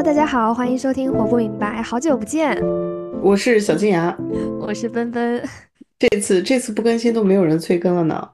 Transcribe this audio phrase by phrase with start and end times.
[0.00, 2.58] Hello，大家好，欢迎收听《活不明白》，好久不见，
[3.20, 4.16] 我是小金牙，
[4.58, 5.46] 我是奔奔。
[5.98, 8.30] 这次这次不更新都没有人催更了呢。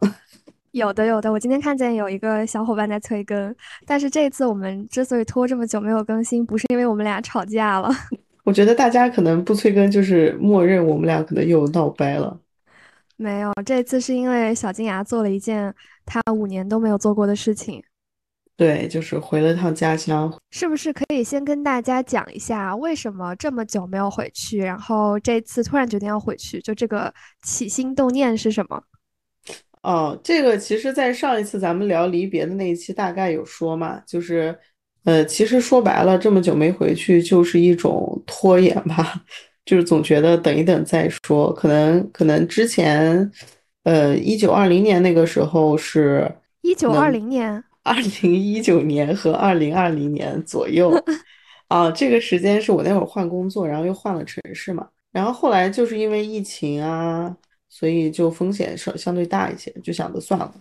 [0.70, 3.52] 有的有的，我今天看见有一个小伙伴在催更，
[3.84, 7.90] 但是这次我们之所以拖这么久没有更新，不是因为我们俩吵架了。
[8.46, 12.38] 我觉得大家可能不催更，就是默认我们俩可能又闹掰了。
[13.16, 17.82] 没有，这次是因为小金牙做了一件他五年都没有做过的事情。
[18.56, 20.32] 对，就是回了趟家乡。
[20.50, 28.82] 是不是可以先跟大家讲一下，为什么这么久没有回去，然后这次突然决定要回去，就这个起心动念是什么？
[29.82, 34.58] 哦，这个其实，在上一次咱们聊离别的那一期，大概有说嘛，就是，
[35.04, 39.22] 呃，其实说白了，这么久没回去，就是一种拖延吧，
[39.64, 41.52] 就是总觉得等一等再说。
[41.52, 43.30] 可能，可能之前，
[43.84, 46.28] 呃，一九二零年那个时候是，
[46.62, 50.92] 一九二零年，二零一九年和二零二零年左右，
[51.68, 57.36] 啊，这个时间是我那会儿换工作，然后又换了城市嘛，然后后来就是因为疫情啊。
[57.68, 60.54] 所以就风险稍相对大一些，就想着算了。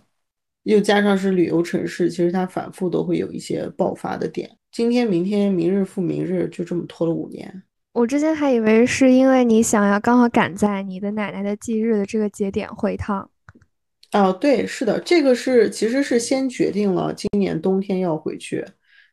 [0.63, 4.49] 又加上是旅游城市，其实它反复都会有一些爆发的点。
[4.71, 7.63] 今天、明天、明日复明日，就这么拖了五年。
[7.93, 13.29] 我之前还以为是因为你想要刚好赶在你的奶奶的忌日的这个节点回趟。
[14.15, 18.65] 哦，对，是的，这个是其实是先决定了今年冬天要回去，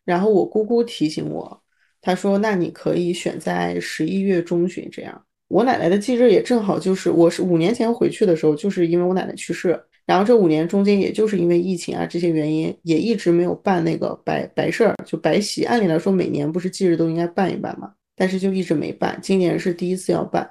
[0.04, 1.60] 然后我姑姑提醒我，
[2.00, 15.64] 她说：“那你可以选在十一月中旬这样。”我奶奶的忌日也正好就是，我是五年前回去的时候，就是因为我奶奶去世，然后这五年中间，也就是因为疫情啊这些原因，也一直没有办那个白白事儿，就白喜。
[15.64, 19.18] 按理来说，每年不是忌日都应该办一办嘛，但是就一直没办。
[19.20, 20.48] 今年是第一次要办，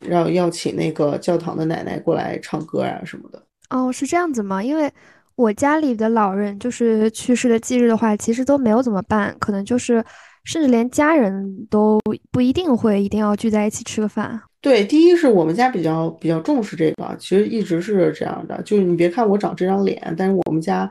[0.00, 3.44] 然后要请那个教堂的奶奶过来唱歌啊什么的。
[3.70, 4.62] 哦，是这样子吗？
[4.62, 4.90] 因为
[5.34, 10.04] 我家里的老人就是去世的忌日的话，其实都没有怎么办，可能就是。
[10.44, 14.40] 甚至连家人都不一定会一定要聚在一起吃个饭。
[14.62, 18.58] 对，第一是我们家比较比较重视这个，其实一直是这样的。
[18.62, 20.90] 就是你别看我长这张脸，但是我们家，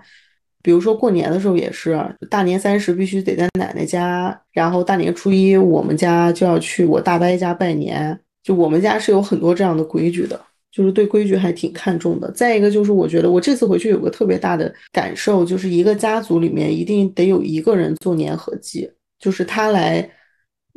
[0.62, 2.00] 比如说过年的时候也是，
[2.30, 8.20] 大年三十必须得在奶奶家，然后大年初一我们家就要去我大伯家拜年。
[8.44, 10.40] 就我们家是有很多这样的规矩的，
[10.78, 12.30] 就是对规矩还挺看重的。
[12.34, 18.88] 再一个就是我觉得我这次回去有个特别大的感受，就是一个家族里面一定得有一个人做粘合剂。
[19.18, 20.08] 就是他来，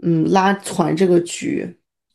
[0.02, 1.68] 嗯，拉团这个局，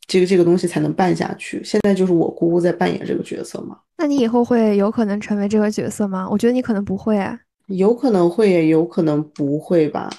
[0.08, 1.62] 这个这个东西才能办下去。
[1.62, 3.78] 现在就是我姑姑在扮演这个角色嘛。
[3.96, 6.28] 那你以后会有可能成为这个角色吗？
[6.28, 7.38] 我觉得你可能不会啊。
[7.68, 10.10] 有可能会，也有可能不会吧，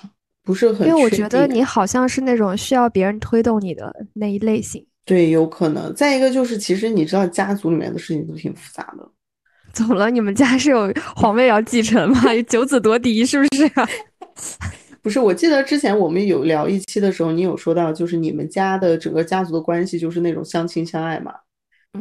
[0.46, 0.88] 不是很。
[0.88, 4.86] 因为我觉得你好像是那种需要别人推动你的那一类型。
[5.08, 5.92] 对，有可能。
[5.96, 9.10] 再一个就是，其实你知道，家族里面的事情都挺复杂的。
[9.72, 10.12] 怎么了？
[10.12, 12.22] 你们家是有皇位要继承吗？
[12.50, 13.88] 九子夺嫡是不是啊？
[15.02, 21.34] 不是，我记得之前我们有聊一期的时候，你有说到，就是你们家的整个家族的关系就是那种相亲相爱嘛，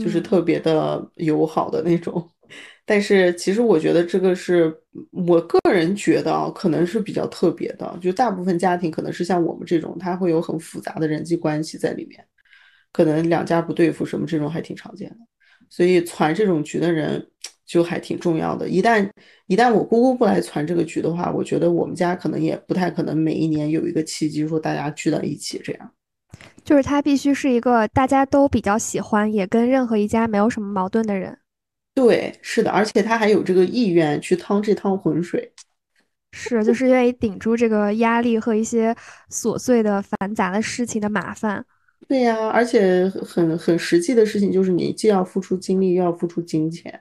[0.00, 2.28] 就是特别的友好的那种。
[2.84, 4.75] 但是其实我觉得这个是
[5.11, 7.97] 我个人觉得啊，可能是比较特别的。
[8.00, 12.25] 就大部分家庭可能是像我们这种，他会有很复杂的人际关系在里面，
[12.97, 15.17] 可能两家不对付什么这种还挺常见的。
[15.69, 17.27] 所以攒这种局的人。
[17.67, 19.11] 就还挺重要的，一旦
[19.49, 25.91] 一旦我姑姑不来攒这个局的话，我觉得我们家可能也不太可能每一年有一个契机说大家聚到一起这样。
[26.62, 31.37] 就是他必须是一个大家都比较喜欢，也跟任何一家没有什么矛盾的人。
[31.93, 35.53] 对，是的，而且他还有这个意愿去趟这趟浑水。
[36.31, 38.95] 是，就是愿意顶住这个压力和一些
[39.28, 41.67] 琐碎的繁杂的事情的麻烦。
[42.09, 47.00] 对呀，而且很很实际的事情就是你既要付出精力，又要付出金钱。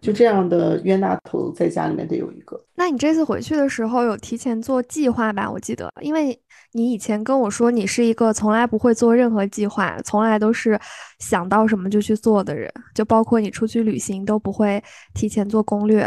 [0.00, 2.62] 就这样的冤大头在家里面得有一个。
[2.74, 5.50] 那你这次回去的时候有提前做计划吧？
[5.50, 6.38] 我记得，因为
[6.72, 10.78] 你以前跟我说你是一个从来不会做任何计划，从来都是
[11.20, 14.82] 想到什么就去做的人，就包括你出去旅行都不会
[15.14, 16.06] 提前做攻略。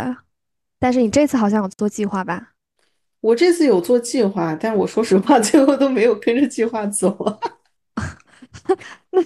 [0.78, 2.50] 但是你这次好像有做计划吧？
[3.22, 7.18] 我这次有做计划，但是我说实话， 最后都没有跟着计划走。
[9.12, 9.22] 那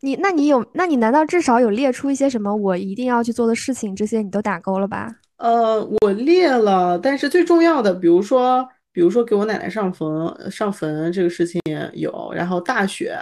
[0.00, 3.94] 你，那你有，那你难道至少有列出一些什么我一定要去做的事情？
[3.94, 5.14] 这些你都打勾了吧？
[5.38, 11.60] 呃，我列了，但是最重要的，比如说，比如说给我奶奶上坟，上坟这个事情
[11.94, 13.16] 有，然后大雪，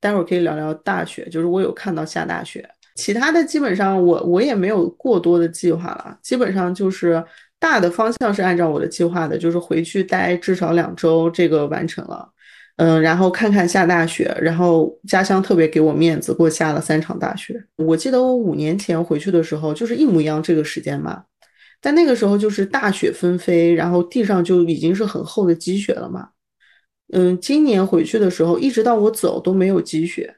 [0.00, 7.24] 待会儿可以聊聊大雪，就是我有看到下大雪，其他的基本上我我也没有过多的计划了，基本上就是
[7.58, 12.30] 大的方向是按照我的计划的，就是回去待至少两周，这个完成了。
[12.78, 17.60] 嗯，然后看看下大雪，然后家乡特别给我面子，给我下了三场大雪。
[17.74, 21.24] 我记得我五年前回去的时候，就是一模一样这个时间嘛，
[21.80, 26.28] 但那个时候就是大雪纷飞，然后地上就已经是很厚的积雪了嘛。
[27.12, 30.36] 嗯，今年回去的时候，一直到我走都没有积雪。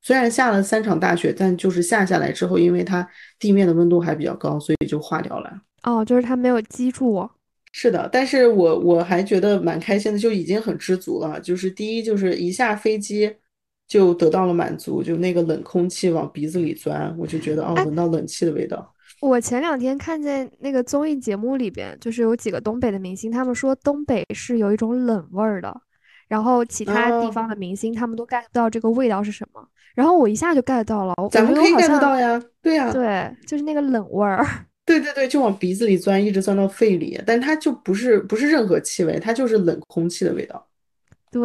[0.00, 3.06] 虽然下了三场大雪，但就是下下来之后，因为它
[3.38, 5.60] 地面的温度还比较高，所以就化掉了。
[5.82, 7.28] 哦，就是它没有积住。
[7.78, 11.38] 是的，但是我我还觉得蛮开心的，就已经很知足了。
[11.40, 13.30] 就是第一，就是一下飞机
[13.86, 18.94] 就得到了满足，就那个冷空气往鼻子里钻，我就觉得哦，闻到冷气的味道。
[19.20, 25.78] 我前两天看见那个综艺节目里边，就是有几个东北的明星，他们说东北是有一种冷味儿的，
[26.28, 29.62] 然后其他地方的明星他们都 get 不到这个味道是什么，
[29.94, 31.14] 然后我一下就 get 到了。
[31.30, 34.42] 咱们可以 get 到呀，对呀，对，就是那个冷味儿。
[34.86, 40.64] 对对对，就往鼻子里钻，一直钻到肺里，但它就不是不是任何气味，它就是冷空气的味道。
[41.32, 41.42] 对，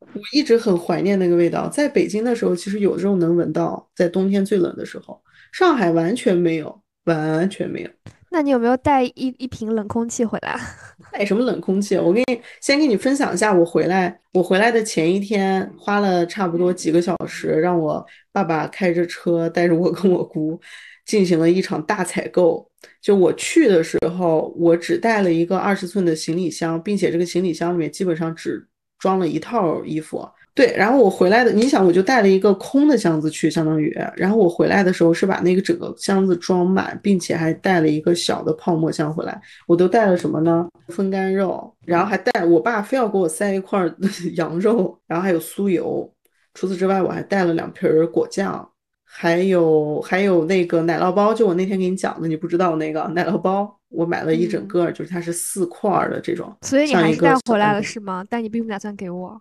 [0.00, 1.68] 我一直很怀念那个味道。
[1.68, 5.20] 在北京的时候，其实有时候能闻到，在冬天最冷的时候，
[5.52, 7.90] 上海完全没有，完全没有。
[8.30, 10.58] 那你有没有带一一瓶冷空气回来？
[11.12, 11.98] 带什么冷空气？
[11.98, 20.58] 我给你先给你分享一下，我回来，我回来的前一天花了差不多几个小时，让我爸爸开着车带着我跟我姑。
[21.04, 22.66] 进行了一场大采购。
[23.00, 28.66] 就我去的时候，我只带了一个二十寸的行李箱，并且这个行李箱里面基本上只
[28.98, 30.28] 装了一套衣服。
[30.54, 33.90] 对，然后我回来的，你想，我就带了一个空的箱子去，相当于。
[34.14, 39.40] 然后我回来的时候是把那个整个箱子装满，并且还带了一个小的泡沫箱回来。
[39.66, 40.68] 我都带了什么呢？
[40.88, 43.90] 风干肉，然后还带我爸非要给我塞一块
[44.36, 46.12] 羊肉，然后还有酥油。
[46.52, 48.68] 除此之外，我还带了两瓶果酱。
[49.14, 56.50] 还有还有那个奶酪包，就我那天给你讲的，你不知道那个奶酪包，我买了一整个，就是它是四块的这种。
[56.62, 58.24] 所以你还是带回来了是吗？
[58.28, 59.40] 但你并不打算给我。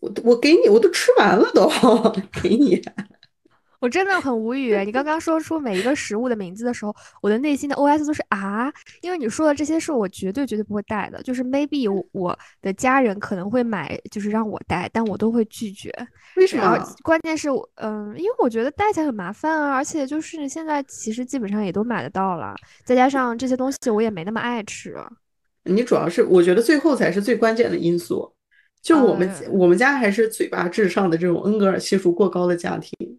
[0.00, 1.70] 我我给你，我都吃完了都，
[2.42, 2.82] 给你。
[3.82, 4.76] 我真的很无语。
[4.84, 11.20] 你刚刚说出每一个食物的名字的时候，我的内心的 OS 都是啊，因为你说的这些是我绝对绝对不会带的。
[11.24, 15.92] 就是 maybe 我的家人可能会买，就是让我带，但我都会拒绝。
[16.36, 16.78] 为什么？
[17.02, 22.54] 关键是，嗯，因为我觉得带起来很麻烦啊，而且就是现在其实基本上也都买得到了，
[22.84, 24.94] 再加上这些东西我也没那么爱吃。
[25.64, 28.32] 你主要是我觉得最后才是最关键的因素，
[28.80, 33.18] 就我们我们家还是嘴巴至上的这种恩格尔系数过高的家庭。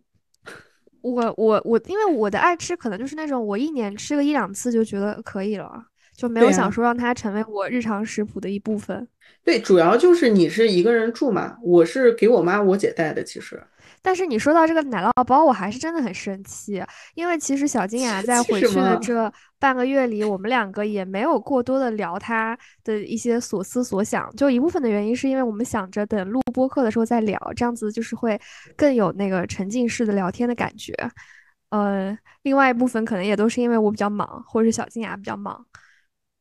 [1.04, 5.86] 我我我，因为我的爱吃可能就是那种我一年吃个一两次就觉得可以了，
[6.16, 9.08] 就没有想说让它成为我日常食谱的一部分。
[9.44, 13.62] 对，主要就是你是一个人住嘛，我是给我妈我姐带的，其实。
[14.04, 16.84] 但是你说到这个奶酪包，我还是真的很生气，
[17.16, 24.30] 因为其实小金牙在回去的这半个月里，我们两个也没有过多的聊他的一些所思所想。
[24.36, 28.40] 就一部分的原因是因为我们想着等录播课的时候再聊，这样子就是会
[28.76, 30.94] 更有那个沉浸式的聊天的感觉。
[31.70, 35.66] 呃，另外一部分可能也都是因为我比较忙，或者是小金牙比较忙。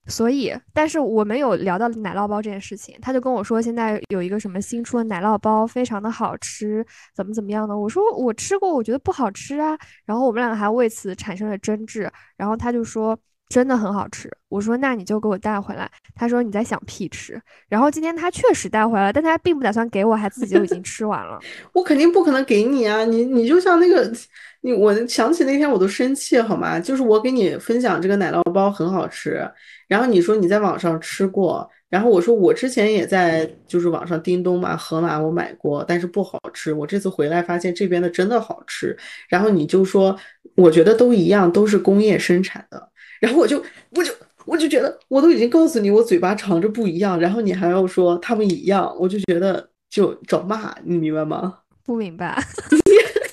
[0.08, 6.84] 所以，但是我们有聊到奶酪包这件事情，他就跟我说现在有一个什么新出的奶酪包，非常的好吃，
[7.14, 7.78] 怎么怎么样的。
[7.78, 9.78] 我说我吃过，我觉得不好吃啊。
[10.04, 12.10] 然后我们两个还为此产生了争执。
[12.36, 13.16] 然后他就说
[13.52, 14.30] 真的很好吃。
[14.48, 15.90] 我说那你就给我带回来。
[16.14, 17.38] 他说你在想屁吃。
[17.68, 21.38] 然后今天他确实带回来，但他并不打算给我，还自己就已经吃完了。
[21.74, 23.04] 我肯定不可能给你啊！
[23.04, 24.10] 你你就像那个。
[24.64, 26.78] 你我想起那天我都生气好吗？
[26.78, 29.44] 就是我给你分享这个奶酪包很好吃，
[29.88, 36.72] 然后你说你在网上吃过，然后我说我之前也在就是网上叮咚嘛、盒马我买过，但是不好吃。
[36.72, 38.96] 我这次回来发现这边的真的好吃，
[39.28, 40.16] 然后你就说
[40.54, 42.88] 我觉得都一样，都是工业生产的，
[43.22, 44.12] 然后我就我就
[44.44, 51.58] 我就觉得我都已经告诉你我嘴巴长着不一样，然后你还要说他们一样，我就觉得就找骂，你明白吗？
[51.86, 52.36] 不明白。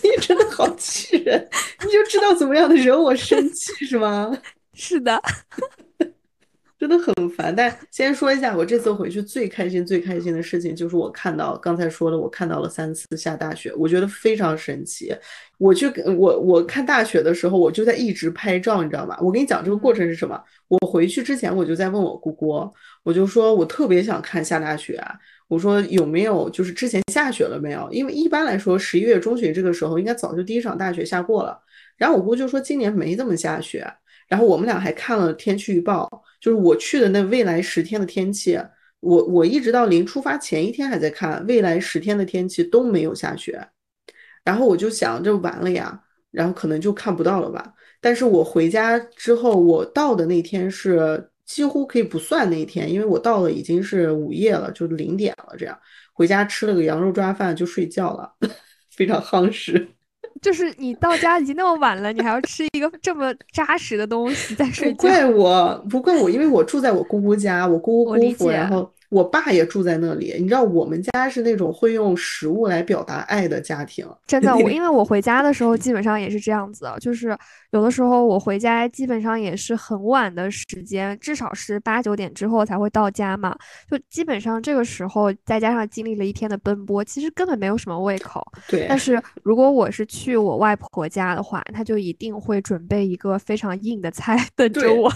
[0.04, 1.50] 你真的好气人，
[1.84, 4.32] 你就知道怎么样的惹我生气是吗？
[4.76, 5.20] 是的，
[6.80, 7.54] 真的很烦。
[7.54, 15.14] 但先说一下，我这次回去最开心、最开心的事情就是我看到刚才说的，我看到了三次下大雪，我觉得非常神奇。
[15.58, 19.18] 我去，我我看大雪的时候，我就在一直拍照，你知道吗？
[19.22, 20.42] 我跟你讲这个过程是什么？
[20.70, 22.72] 我回去之前我就在问我姑姑，
[23.04, 25.04] 我就说我特别想看下大雪。
[25.50, 27.90] 我说有没有就是之前下雪了没有？
[27.92, 31.60] 因为一般来说十一月中旬这个时候应该早就第一场大雪下过了。
[31.98, 33.86] 然后我姑就说今年没怎么下雪。
[34.30, 36.10] 然后我们俩还看了天气预报，
[36.40, 38.58] 就是我去的那未来十天的天气，
[39.02, 43.68] 我我一直到临出发前一天还在看未来十天的天气都没有下雪。
[44.46, 47.74] 然后我就想这完了呀，然后可能就看不到了吧。
[48.00, 51.30] 但是我回家之后，我到的那天是。
[51.50, 55.56] 几乎可以不算那一天，因为我到了已经是午夜了，就零点了。
[55.58, 55.76] 这样
[56.14, 58.32] 回家吃了个羊肉抓饭就睡觉了，
[58.96, 59.90] 非常夯实。
[60.42, 65.02] 就是你到家已经那么晚了，你还要吃一个这么扎实的东西再睡觉？
[65.02, 70.36] 不怪我，不怪我，因为我住在我姑姑家，我姑姑姑父，然后我爸也住在那里。
[70.40, 74.08] 你知道，我们家是那种会用食物来表达爱的家庭。
[74.28, 77.38] 真的，我因为我回家的时候基本上也是这样子，就是
[77.72, 83.58] 有的时候我回家基本上也是很晚的时间，至少是八九点之后才会到家嘛。
[83.90, 88.46] 就基本上这个时候，再加上经历了一天的奔波，其实根本没有什么胃口。
[88.68, 88.86] 对。
[88.88, 95.12] 但是如果我是去我外婆家的话，她就一定会准备一个非常硬的菜 等着我。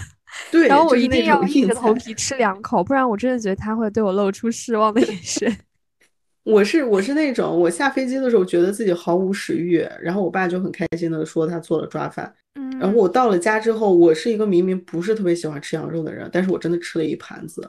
[0.50, 5.56] 对，然后我一定要硬着头皮吃两口，不然我真的觉得他会对我露出失望的眼神。
[6.44, 12.32] 我是我是那种，我下飞机的时候觉得自己毫无食欲，然后我爸就很开心的说他做了抓饭。
[12.56, 17.68] 嗯，然后我到了家之后，我是一个明明不是特别喜欢吃羊肉的人，但是我真的吃了一盘子，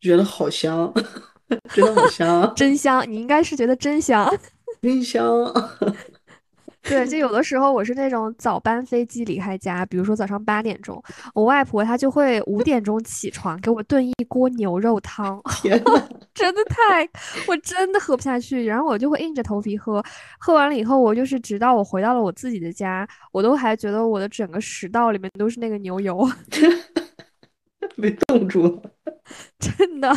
[0.00, 0.90] 觉得好香，
[1.74, 3.04] 真的好香，真香！
[3.06, 4.34] 你应该是觉得真香，
[4.80, 5.22] 真香。
[6.88, 11.02] 对，就有的 时候我是那种早班飞机离开家，比如说早上八点钟，
[11.34, 15.40] 我外婆她就会五点钟起床给我炖一锅牛肉汤
[16.34, 17.08] 真的太，
[17.48, 20.02] 我真的喝不下去，然后我就会硬着头皮喝，
[20.38, 26.28] 喝完了以后，我就是直到我回到了我自己的家，我都还觉得我的整个食道里面都是那个牛油，
[28.00, 28.82] 被冻住了，
[29.58, 30.14] 真的。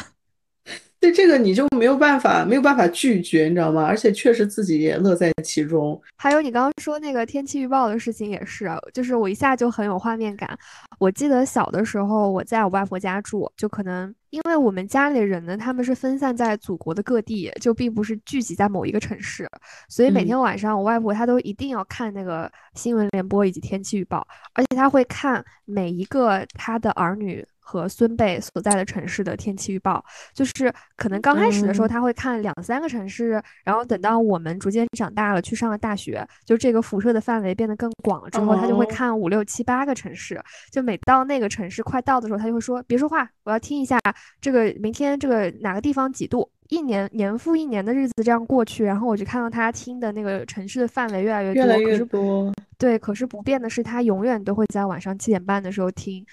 [1.00, 3.86] 对这个你就没有办法，没有办法拒绝，你知道吗？
[3.86, 6.00] 而且确实自己也乐在其中。
[6.18, 10.58] 还有你刚刚说那个天气预报的事情也是，就是我一下就很有画面感。
[11.00, 19.50] 我记得小的时候我在我外婆家住，就可能因为我们家里人呢，他们是分散在祖国的各地，就并不是聚集在某一个城市，
[19.88, 27.46] 所以每天晚上我外婆她都一定要看那个新闻联播以及天气预报，而且她会看每一个她的儿女。
[27.70, 40.42] 和孙辈所在的城市的天气预报，就是可能刚开始的时候他会看两三个城市，然后等到我们逐渐长大了，去上了大学，就这个辐射的范围变得更广了之后，他就会看五六七八个城市。
[40.72, 44.00] 就每到那个城市快到的时候，他就会说：“别说话，我要听一下
[44.42, 52.54] 这个明天这个哪个地方几度。”一年年复一年的日子这样过去，然后我就看到他听的那个城市的范围越来越多，越来越多。
[52.78, 56.24] 对，可是不变的是，他永远都会在晚上七点半的时候听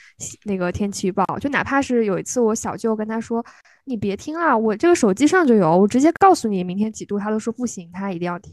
[0.44, 1.24] 那个天气预报。
[1.40, 3.44] 就哪怕是有一次我小舅跟他说
[3.84, 8.52] ：“你别听了，我这个手机上就有，我直接告诉你明天几度。”他都说不行，他一定要听。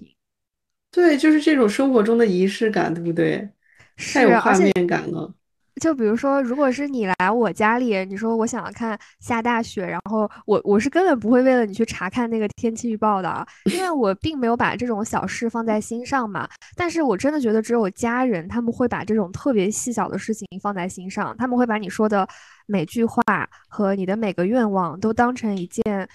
[0.90, 3.50] 对，就是这种生活中的仪式感，对不对？
[3.98, 5.34] 太有画面感了。
[5.82, 16.48] 就比如说，如果是你来我家里，你说我想要看下大雪，然后我我是根本不会为了你去查看那个天气预报的，因为我并没有把这种小事放在心上嘛。
[16.76, 22.28] 但是我真的觉得只有家人他们会把这种特别细小的事情放在心上，他们会把你说的
[22.66, 23.22] 每句话
[23.68, 26.08] 和你的每个愿望都当成一件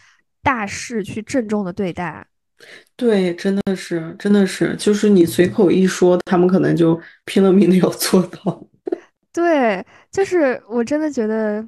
[0.42, 2.24] 大事去郑重的对待。
[2.96, 8.67] 对，真的是，真的是，就是你随口一说，他们可能就拼了命的要做到。
[9.38, 11.64] 对，就是我真的觉得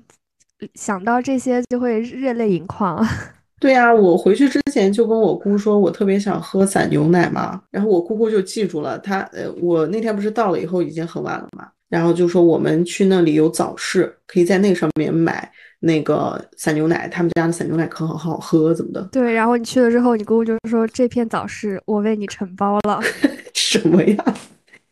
[0.74, 3.00] 想到这些就会热泪盈眶。
[3.60, 8.98] 对呀，我回去之前就跟我姑说，我特别想喝散牛奶嘛，然后我姑姑就记住了。
[8.98, 15.48] 她呃，我那天不是到了以后已经很晚了嘛，然后就说我们去那里有早市，可以在那上面买
[15.78, 19.00] 那个散牛奶，他们家的散牛奶可好好喝，怎么的？
[19.12, 23.00] 对，然后你去了之后，你姑姑就说这片早市我为你承包了。
[23.54, 24.24] 什么呀？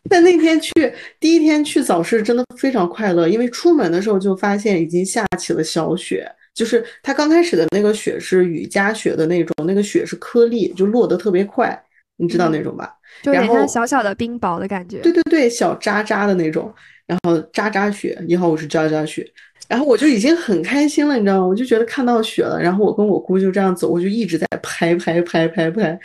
[0.08, 0.72] 但那天去
[1.20, 11.80] 第一天去早市真的非常快乐，因为出门的时候就发现已经下起了小雪，就是它刚开始的那个雪是雨夹雪的那种，那个雪是颗粒，就落得特别快，
[12.16, 12.94] 你知道那种吧？
[13.22, 14.98] 就有点像小小的冰雹的感觉。
[15.00, 16.72] 对对对，小渣渣的那种，
[17.06, 19.26] 然后渣渣雪，你好，我是渣渣雪，
[19.68, 21.46] 然后我就已经很开心了，你知道吗？
[21.46, 25.98] 我就觉得看到雪了，然后我跟我姑就这样走，我就一直在拍拍拍拍拍。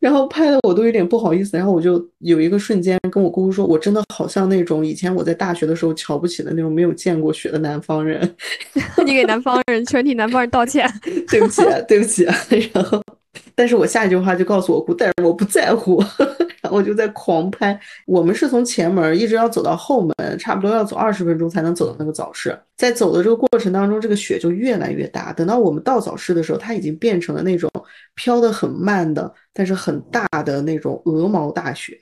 [0.00, 8.36] 然后拍的我都有点不好意思，然后我就有一个瞬间跟我姑姑说，我真的好像那种以前我在大学的时候瞧不起的那种没有见过雪的南方人。
[9.04, 10.88] 你给南方人全体南方人道歉，
[11.28, 12.24] 对不起，对不起。
[12.72, 13.02] 然后，
[13.54, 16.02] 但是我下一句话就告诉我姑，但是我不在乎。
[16.70, 17.78] 我就在狂拍。
[18.06, 22.58] 我们是从前门一直要走到后门，差不多要走二十分钟才能走到那个早市。
[22.76, 25.32] 在走的这个过程当中，这个雪就越来越大。
[25.32, 27.70] 等到我们到早市的时候，它已经变成了那种
[28.14, 31.98] 飘得很慢的，但是很大的那种鹅毛大雪。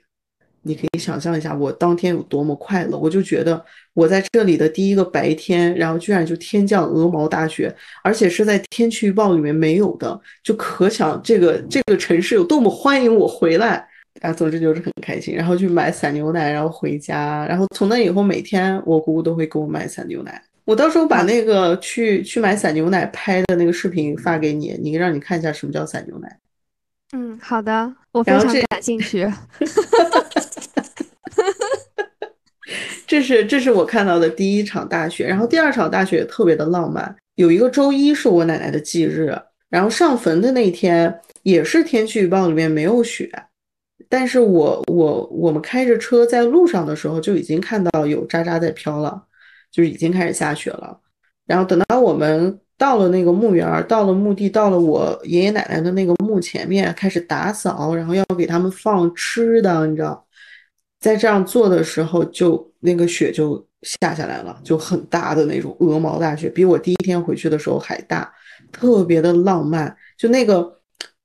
[0.63, 2.97] 你可以想象一下，我当天有多么快乐。
[2.97, 13.87] 我就觉得我在这里的第一个白天，然后居然就天降鹅毛大雪，而且是在天气预报里面没有的，就可想这个这个城市有多么欢迎我回来。
[14.21, 20.41] 啊，总之就是很开心，然后去买散牛奶，然后回家，然后从那以后每天我姑姑都会给我买散牛奶。
[20.65, 26.37] 我到时候把那个去去买散牛奶拍的那个视频发给你，你让你看一下什么叫散牛奶。
[27.13, 29.25] 嗯，好的，我非常感兴趣。
[33.07, 37.15] 这是这是我看到的第一场大雪，然后第二场大雪也特别的浪漫。
[37.35, 39.33] 有一个周一是我奶奶的忌日，
[39.69, 43.31] 然后上坟的那天也是天气预报里面没有雪，
[44.09, 49.21] 但是我我我们开着车在路上的时候就已经看到有渣渣在飘了，
[49.71, 50.99] 就是已经开始下雪了。
[51.45, 60.25] 然后等到我们到了那个墓园，到了墓地，到了我爷爷奶奶的那个墓前面，开始打扫，然后要给他们放吃的，你知道，
[60.99, 68.31] 在这样做的时候，就那个雪就下下来了，就很大的那种鹅毛大雪，比我第一天回去的时候还大，
[68.71, 69.95] 特别的浪漫。
[70.17, 70.76] 就那个，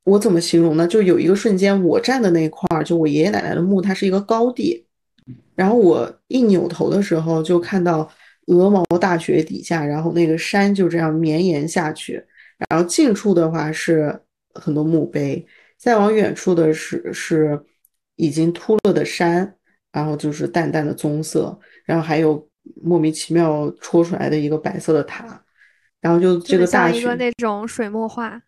[0.05, 0.87] 我怎么形容呢？
[0.87, 4.87] 就有一个瞬间，我站的那块儿，就我爷爷奶奶的墓，它是一个高地，
[5.55, 8.11] 然后我一扭头的时候，就看到。
[8.47, 12.15] 鹅毛大雪底下，然后那个山就这样绵延下去，
[12.69, 14.21] 然后近处的话是
[14.55, 15.47] 很多墓碑，
[15.79, 17.59] 再往远处的是是
[18.17, 19.55] 已经秃了的山，
[19.93, 22.45] 然后就是淡淡的棕色，然后还有
[22.83, 25.41] 莫名其妙戳出来的一个白色的塔，
[26.01, 28.43] 然后就这个大雪，一个那种水墨画，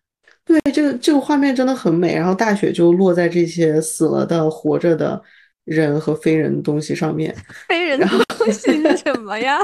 [0.45, 5.21] 对，这个这个画面真的很美，然后大雪就落在这些死了的、活着的。
[5.65, 7.35] 人和非人的东西上面，
[7.67, 9.57] 非人的东西是什么呀？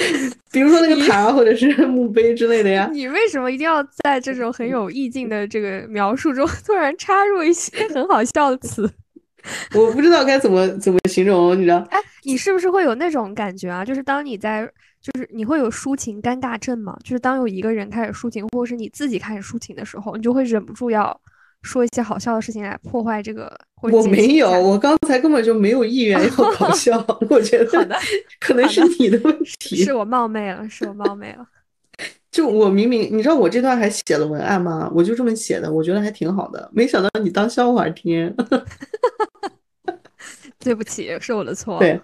[0.52, 2.86] 比如说那个塔或者是 墓碑之类的呀。
[2.92, 8.86] 你为什么一定要在这种很有意境的这个描述中突然插入一些很好笑的词？
[9.74, 11.78] 我不知道该怎么怎么形容，你知道？
[11.90, 13.84] 哎，你是不是会有那种感觉啊？
[13.84, 14.68] 就是当你在，
[15.00, 16.96] 就是你会有抒情尴尬症吗？
[17.02, 21.20] 就是当有一个人开始抒情，或者是你自己开始抒情的时候，你就会忍不住要。
[21.62, 27.04] 说一些好笑的事情来破坏这个，我没有，我刚才根本就没有意愿要 搞笑。
[27.28, 27.96] 我觉得好的，
[28.38, 31.44] 可能是你的问题，是我冒昧了，是我冒昧了。
[32.30, 34.88] 就我明明，你知道我这段还写了文案吗？
[34.94, 36.70] 我就这么写的，我觉得还挺好的。
[36.72, 38.32] 没想到你当笑话听，
[40.66, 41.78] 对不起，是我的错。
[41.78, 42.00] 对，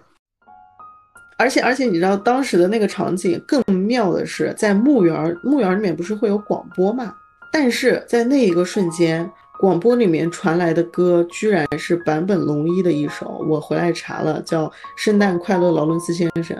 [1.37, 7.13] 而且而且你知道当时的那个场景更妙的是，在墓园墓园里面不是会有广播嘛？
[7.51, 9.29] 但是在那一个瞬间。
[9.59, 13.45] 广播里面传来的歌，居然是坂本龙一的一首。
[13.47, 16.57] 我回来查了，叫《圣诞快乐，劳伦斯先生》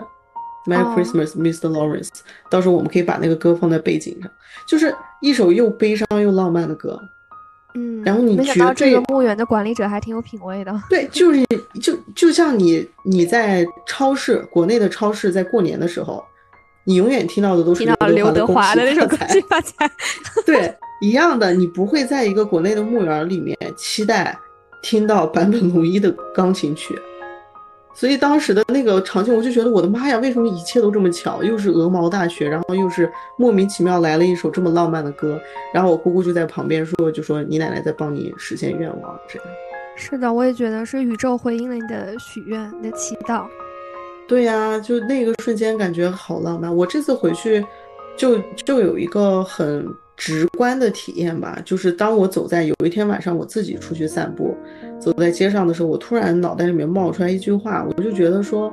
[0.70, 1.68] ，Merry Christmas, Mr.
[1.68, 2.20] Lawrence。
[2.48, 4.30] 到时候我们可以把那个歌放在背景上，
[4.66, 6.98] 就是一首又悲伤又浪漫的歌。
[7.74, 10.82] 嗯，然后你觉得这个墓园的管理者还挺有品位的。
[10.88, 11.44] 对，就是
[11.80, 16.24] 就就像你你在超市，国内的超市，在过年的时候，
[16.84, 17.84] 你永远听到的都是
[18.14, 19.88] 刘德华的那首《恭喜发财》。
[20.46, 20.74] 对。
[21.00, 24.34] 一样的，你不会在一个国内的墓园里面期待
[24.80, 26.98] 听到坂本龙一的钢琴曲，
[27.94, 31.42] 所以当时的那个场景，我就觉得我的妈呀，为什么一切都这么巧？
[31.44, 35.40] 又是鹅毛大雪，然后又是莫名其妙来了一首这么浪漫的歌，
[35.72, 39.48] 然后我姑姑就在旁边说，就说你奶奶在帮你实现愿望，这样。
[39.96, 43.46] 是的，我也觉得是宇宙回应了你的许愿，你的祈祷。
[44.26, 46.74] 对呀，就那个瞬间感觉好浪漫。
[46.74, 47.64] 我这次回去，
[48.16, 49.86] 就就有一个很。
[50.16, 54.56] 直观的体验吧，就是当我走在有一天晚上我自己出去散步，
[54.98, 58.72] 走在街上的时候，我突然脑袋里面冒出来一句话，我就觉得说，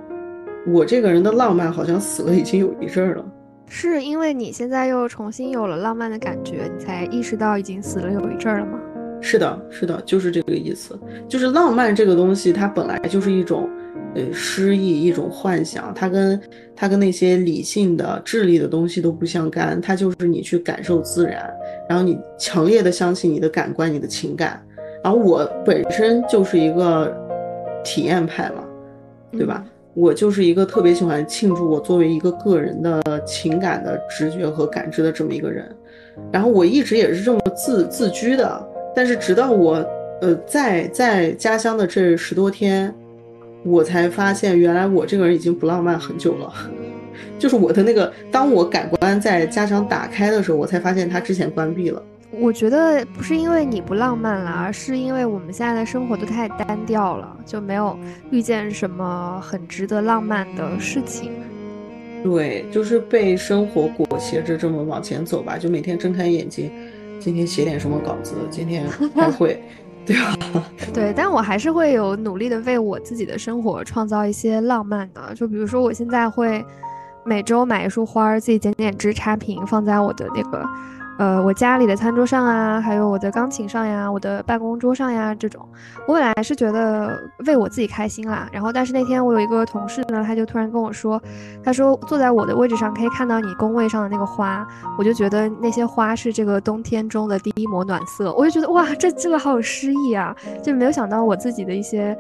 [0.67, 3.25] 我这个人的浪漫好像死了已经有一阵儿了。
[3.67, 8.79] 是因为你现在又重新有了浪漫的感觉，你才意识到已经死了有一阵儿了吗？
[9.21, 10.99] 是的，是的，就是这个意思。
[11.27, 13.69] 就是浪漫这个东西，它本来就是一种。
[14.13, 16.39] 呃，诗意一种幻想，它跟
[16.75, 21.49] 它跟那些理性的、智力的东西都不相干，它就是你去感受自然，
[21.87, 24.61] 然后你强烈的相信你的感官、你的情感。
[25.03, 27.15] 然后我本身就是一个
[27.83, 28.63] 体验派嘛，
[29.31, 29.65] 对吧？
[29.93, 35.73] 我就是一个特别喜欢庆祝我作为一个个人的情感的直觉和感知的这么一个人。
[36.31, 39.75] 然后我一直也是这么自自居的，但是直到我
[40.21, 42.93] 呃在在家乡的这十多天。
[43.63, 46.53] 我才发现，原来我这个人已经不浪漫很久了。
[47.37, 52.01] 就是我的那个，当我感官在家长打开的时候，我才发现它之前关闭了。
[52.31, 57.97] 我觉得不是因为你不浪漫了，而是因为我们现在的生活都太单调了，就没有
[58.31, 61.31] 遇见什么很值得浪漫的事情。
[62.23, 66.71] 对，就是被生活裹挟着这么往前走吧，就每天睁开眼睛，
[67.19, 69.61] 今天写点什么稿子，今天开会。
[70.05, 70.35] 对吧，
[70.93, 76.65] 对，但我还是会有努力的为我自己的生活创造一些浪漫的，就比如说我现在会
[77.23, 80.67] 每周买一束花，自己剪剪枝插瓶，放在我的那个。
[81.19, 85.63] 呃，我家里的餐桌上啊，还有我的钢琴上呀，我的办公桌上呀，这种，
[86.07, 88.49] 我本来是觉得为我自己开心啦。
[88.51, 91.21] 然后，但是那天我有一个同事呢，他就突然跟我说，
[91.63, 102.17] 他说坐在我的位置上可以看到你工位上的那个花，我就觉得那些花是这个冬天中的第一抹暖色，我就觉得哇，这这个好有诗意啊，就没有想到我自己的一些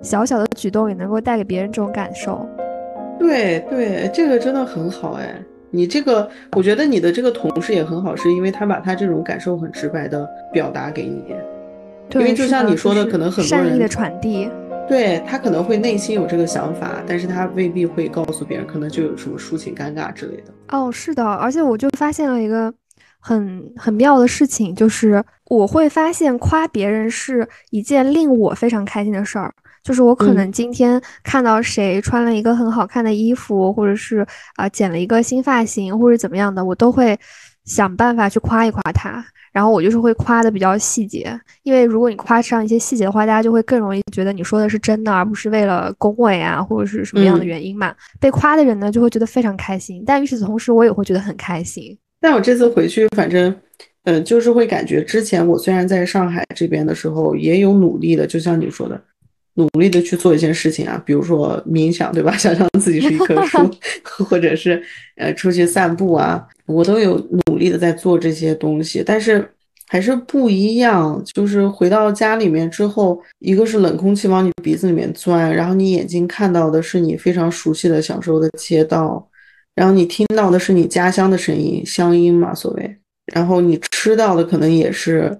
[0.00, 2.44] 小小的举动也能够带给别人这种感受。
[3.20, 5.40] 对对，这个真的很好哎。
[5.72, 11.34] 你这个，我觉得你的这个同事也很好，是因为他把他这种感受很直白的表达给你。
[12.10, 14.48] 因为就像你说的，可能很多人善意的传递。
[14.86, 20.52] 对他可能会内心有这个想法，但是他未必会告诉别人，可能就有什么抒情尴尬之类的。
[20.68, 22.70] 哦，是的，而且我就发现了一个
[23.18, 29.54] 很很妙的事情，就是我会发现夸别人是一件令我非常开心的事儿。
[29.82, 37.18] 就是我可能今天看到谁穿了一个很好看的衣服，或者是啊剪了一个新发型，或者怎么样的，我都会
[37.64, 39.24] 想办法去夸一夸他。
[39.52, 47.94] 然后我就是会夸的比较细节，因为如果你夸上一些细节的话，大家就会更容易觉得你说的是真的，而不是为了恭维啊，或者是什么样的原因嘛。
[48.18, 51.94] 被夸的人呢，就会觉得非常开心，但与此同时，我也会觉得很开心。
[52.18, 53.54] 但我这次回去，反正，
[54.04, 58.98] 嗯，就是会感觉之前我虽然在上海这边的时候也有努力的，就像你说的，
[59.54, 62.34] 努力的去做一件事情啊，比如说冥想，对吧？
[62.38, 63.58] 想象自己是一棵树，
[64.24, 64.82] 或者是
[65.16, 66.46] 呃出去散步啊。
[66.66, 69.46] 我都有努力的在做这些东西，但是
[69.88, 71.22] 还是不一样。
[71.34, 79.28] 就是回到家里面之后，一个是冷空气往你鼻子里面钻，然后你眼睛看到的是你非常熟悉的、小时候的街道，
[79.74, 82.96] 然后你听到的是你家乡的声音，乡音嘛，所谓。
[83.32, 85.38] 然后你吃到的可能也是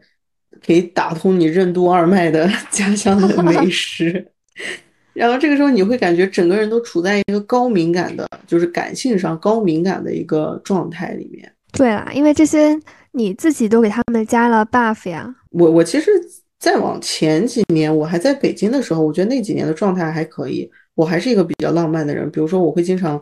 [0.65, 4.27] 可以打通你任督二脉的家乡的美食。
[5.15, 11.53] 然后这个时候你会感觉整个人都处在一个高敏感的，就是感性上高敏感的一个状态里面。
[11.73, 12.79] 对啦，因为这些
[13.13, 15.35] 你自己都给他们加了 buff 呀。
[15.51, 16.11] 我我其实
[16.59, 20.71] 再往前几年，我还在北京的时候，我觉得那几年的状态还可以。
[20.95, 23.21] 我还是一个比较浪漫的人，比如说我会经常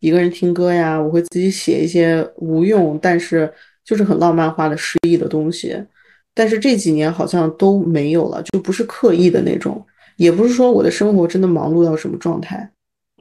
[0.00, 3.52] 一个人听歌呀，我会自己写一些无用但是
[3.84, 5.76] 就是很浪漫化的诗意的东西。
[6.38, 9.84] 但是这几年好像都没有了，就不是刻意的那种。
[10.18, 12.70] 也不是说我的生活真的忙碌到什么状态，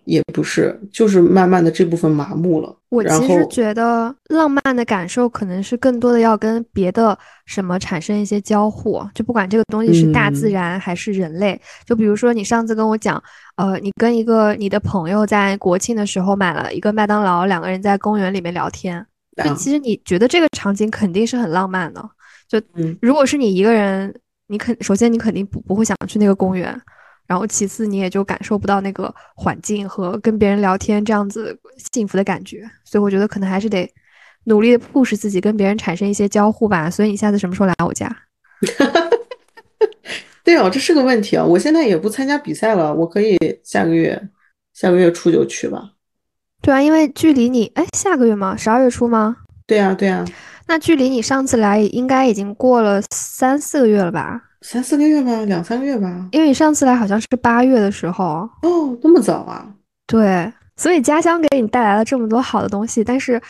[0.05, 2.75] 也不是，就是慢慢的这部分麻木了。
[2.89, 11.59] 我其实觉得浪漫的感受可能是更多的要跟别的什么产生一些交互，就不管这个东西是大自然还是人类。
[11.87, 13.21] 就比如说你上次跟我讲，
[13.55, 19.03] 呃，你跟一个你的朋友在国庆的时候买了一个麦当劳，两个人在公园里面聊天。
[19.43, 22.03] 就其实你觉得这个场景肯定是很浪漫的。
[22.47, 22.61] 就
[23.01, 24.13] 如果是你一个人。
[24.49, 26.73] 你肯首先你肯定不不会想去那个公园，
[27.27, 31.59] 然后其次你也就感受不到那个环境和跟别人聊天这样子
[31.91, 33.85] 幸福的感觉，所以我觉得可能还是得
[34.45, 36.89] 努力的 push 自己跟别人产生一些交互吧。
[36.89, 38.09] 所以你下次什么时候来我家？
[40.45, 41.43] 对哦，这是个问题啊！
[41.43, 44.29] 我现在也不参加比赛了，我可以下个月
[44.73, 45.91] 下个月初就去吧。
[46.61, 48.55] 对啊，因为距离你哎下个月吗？
[48.55, 49.35] 十二月初吗？
[49.65, 50.23] 对啊，对啊。
[50.67, 54.41] 那距离你上次来应该已经过了三四个月了吧？
[54.61, 56.27] 三四个月吧，两三个月吧。
[56.31, 59.65] 因为你上次来好像是八月的时候哦，那么早啊？
[60.05, 63.41] 对，所以家乡给你带来了这么多好的东西，但是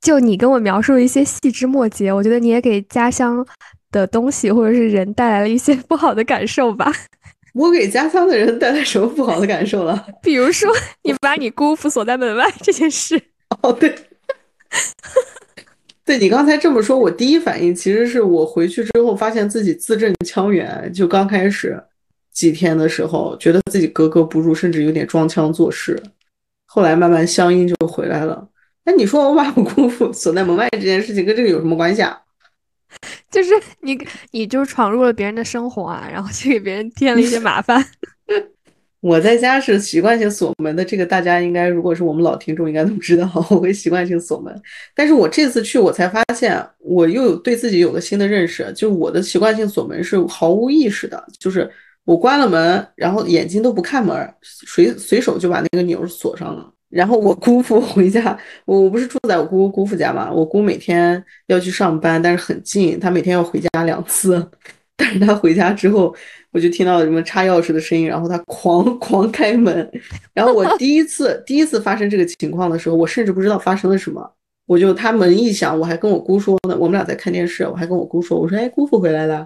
[0.00, 3.44] 就你跟我描述一些细枝末节，我觉得你也给家乡
[3.90, 6.92] 的东西或者是人带来了一些不好的感受吧？
[7.54, 10.06] 我给家乡的人带来什么不好的感受了？
[10.22, 10.70] 比如说
[11.02, 13.20] 你把你姑父锁在门外这件事。
[13.62, 13.94] 哦，对。
[16.04, 21.82] 对你刚才这么说，我第一反应其实是我回去之后发现自己字正腔圆，就刚开始
[22.30, 26.00] 几天的时候，觉得自己格格不入，甚至有点装腔作势。
[26.66, 28.46] 后来慢慢乡音就回来了。
[28.84, 32.20] 那你说我把我姑父锁在门外这件事情跟这个有什么关系啊？
[33.30, 33.98] 就是你，
[34.30, 37.82] 你就闯入了别人的生活啊，然后去给别人添了一些麻烦。
[39.04, 44.62] 我在家是习惯性锁门的，这个大家应该，如果是我们老听众，应该都知道，我会习惯性锁门。
[44.94, 51.70] 但是我这次去，我才发现，我又有对自己有了新的认识，就我的习惯性锁门是毫无意识的，就是
[52.06, 56.72] 我关了门，然后眼睛都不看门，随随手就把那个钮锁上了。
[56.88, 64.42] 然后我姑父回家，我我不是住在我姑姑姑父家嘛，我姑每天要去上班，但是很近，她每天要回家两次，
[64.96, 66.14] 但是他回家之后。
[66.54, 69.90] 我就听到什么插钥匙的声音，然后他狂 狂开门，
[70.32, 74.32] 然后我第一次第一次发生这个情况的时候，我甚至不知道发生了什么，
[74.66, 79.44] 我就他门一响，我还跟我姑说呢，我们俩在看电视，我还跟我姑说，我说哎姑父回来了，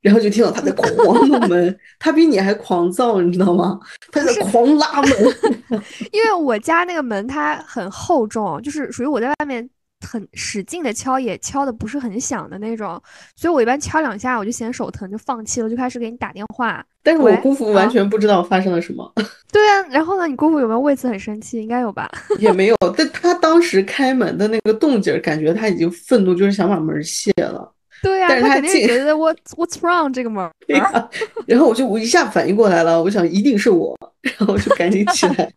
[0.00, 3.78] 然后就听到他在狂弄门，他比你还狂躁，你知道吗？
[4.10, 5.12] 他在狂拉门，
[6.10, 9.70] 因为我家那个门它很厚重，就是属于我在外面。
[10.02, 13.00] 很使劲的敲也敲的不是很响的那种，
[13.36, 16.84] 所以我一般敲两下我就嫌手疼就放弃了，就开始给你打电话。
[17.04, 19.12] 但是我姑父完全不知道发生了什么。
[19.52, 21.60] 对啊，然后呢，你姑父有没有为此很生气？
[21.60, 22.10] 应该有吧？
[22.38, 27.72] 也没有，但他当时开门的那个动静，感觉他已经愤怒，就是想把门卸了。
[28.02, 30.48] 对呀，但是他肯定觉得 What What's wrong 这个门。
[31.46, 35.52] 然后我就我一下反应过来了，我想一定是我，然后我就赶紧起来。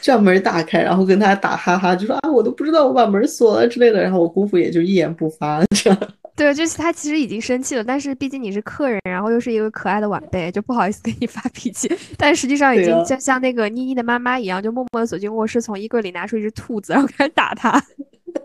[0.00, 4.02] 将门打开，然后跟他打哈哈，就说啊，我都不知道我把门锁了之类的。
[4.02, 5.98] 然后我姑父也就一言不发，这样。
[6.36, 11.90] 对，就是他其实已经生气了，但是毕竟你是客人，然后又是一个可爱的晚辈，就不好意思跟你发脾气。
[12.16, 17.82] 但实际上已经像像那个妮妮的妈妈一样，就默默的走进卧室，从衣柜里拿出一只兔子，然后开始打他。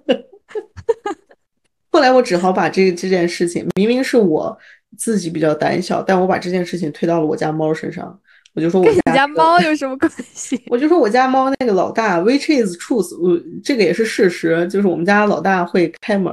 [1.92, 4.58] 后来我只好把这这件事情，明明是我
[4.98, 8.20] 自己比较胆小，但我把这件事情推到了我家猫身上。
[8.56, 10.62] 我就说我家猫有什么关系？
[10.68, 16.32] 我就说我家猫那个老大，which is truth，我这个也是事实，就是我们家老大会开门。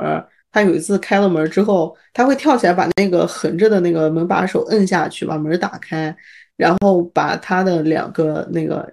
[0.53, 6.15] 他有一次开了门之后，他会跳起来把那个横着的那个门把手摁下去，把门打开，
[6.57, 8.93] 然后把他的两个那个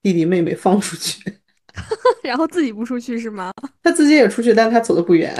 [0.00, 1.20] 弟弟妹妹放出去，
[2.22, 3.52] 然后自己不出去是吗？
[3.82, 5.34] 他自己也出去，但他走的不远。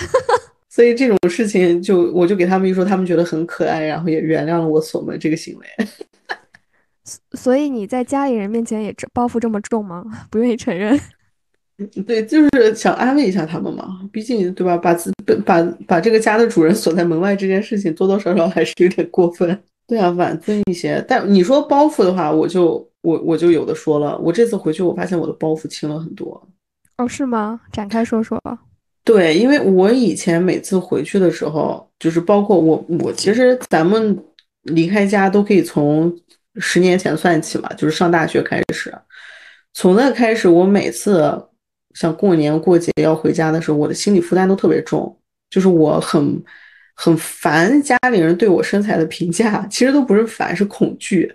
[0.70, 5.66] 所以这种事情就我就给他们一说，他们觉得很可爱，然后也原谅了我锁门这个行为。
[7.32, 10.04] 所以你在家里人面前也包袱这么重吗？
[10.30, 10.98] 不愿意承认？
[12.06, 14.00] 对，就是想安慰一下他们嘛。
[14.12, 14.76] 毕竟，对吧？
[14.76, 15.12] 把自
[15.46, 19.56] 把把这个家的主人锁在门外这件事情，多多少少还是有点过分。
[19.86, 21.04] 对啊，晚尊一些。
[21.08, 24.18] 但你说包袱的话，我就我我就有的说了。
[24.18, 26.46] 我这次回去，我发现我的包袱轻了很多。
[26.96, 27.60] 哦，是吗？
[27.72, 28.42] 展开说说。
[29.04, 34.18] 对，因为我以前每次回去的时候，就是包括我我其实咱们
[34.64, 36.12] 离开家都可以从
[36.58, 38.94] 十年前算起嘛，就是上大学开始。
[39.74, 41.44] 从那开始，我每次。
[41.94, 45.18] 像过年过节要回家的时候，我的心理负担都特别重，
[45.50, 46.40] 就是我很
[46.94, 51.34] 很烦家里人对我身材的评价，其实都不是烦，是恐惧，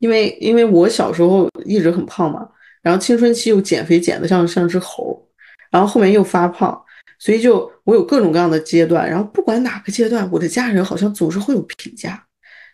[0.00, 2.46] 因为因为我小时候一直很胖嘛，
[2.82, 5.26] 然后青春期又减肥减的像像只猴，
[5.70, 6.78] 然后后面又发胖，
[7.18, 12.22] 所以就我有各种各样的阶段，然后不管哪个阶段，我的家人好像总是会有评价，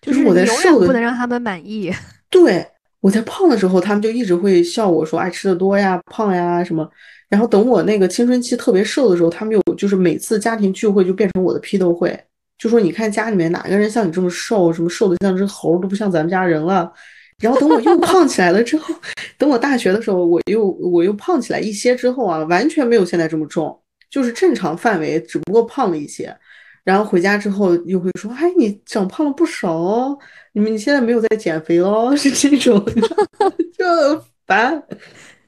[0.01, 1.93] 就是我在瘦的不能让他们满意，
[2.31, 2.67] 对
[3.01, 6.89] 我在胖的时候，他们就一直会笑我说爱吃的多呀，胖呀什么。
[7.29, 12.19] 然后等我那个青春期特别瘦的时候，他们又就是每次家庭聚会就变成我的批斗会，
[12.59, 16.93] 就说你看家里面哪个人像你这么瘦，什么瘦的像只猴都不像咱们家人了。
[17.39, 18.95] 然后等我又胖起来了之后，
[19.39, 26.37] 等我大学的时候我又我又胖起来一些之后啊，完全没有现在这么重，就是正常范围，只不过胖了一些。
[26.85, 30.19] 然后回家之后又会说，哎，你长胖了不少哦，
[30.53, 32.85] 你们你现在没有在减肥喽，是这种，
[33.77, 34.83] 就很烦。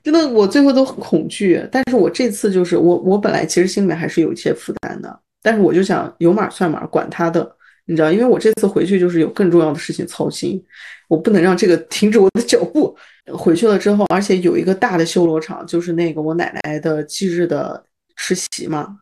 [0.02, 1.64] 真的，我最后都很恐惧。
[1.70, 5.20] 但是我这次就是我，我本来其实心里面还是有一些负担的。
[5.40, 10.62] 但是我就想有码算码，管他的，你知道，因为我这次回去就是有更重要的事情操心，
[11.08, 12.96] 我不能让这个停止我的脚步。
[13.32, 17.84] 回去了之后，而且有一个大的修罗场，就是那个我奶奶的忌日的
[18.16, 18.98] 吃席嘛。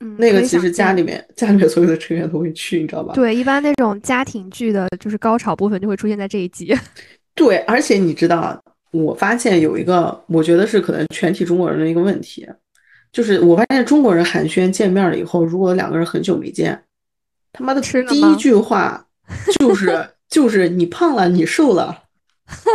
[0.00, 3.14] 嗯，那个其实家里面家里面所有的成员都会去，你知道吧？
[3.14, 6.76] 对，一般那种家庭剧的，就是高潮部分就会出现在这一集。
[7.34, 8.60] 对，而且你知道。
[8.92, 12.44] 我发现有一个，我觉得是可能全体中国人的一个问题，
[13.12, 16.76] 就是我发现中国人寒暄见面了以后，如果两个人很久没见，
[17.52, 19.06] 他妈的第一句话
[19.60, 22.02] 就是就是你胖了，你瘦了，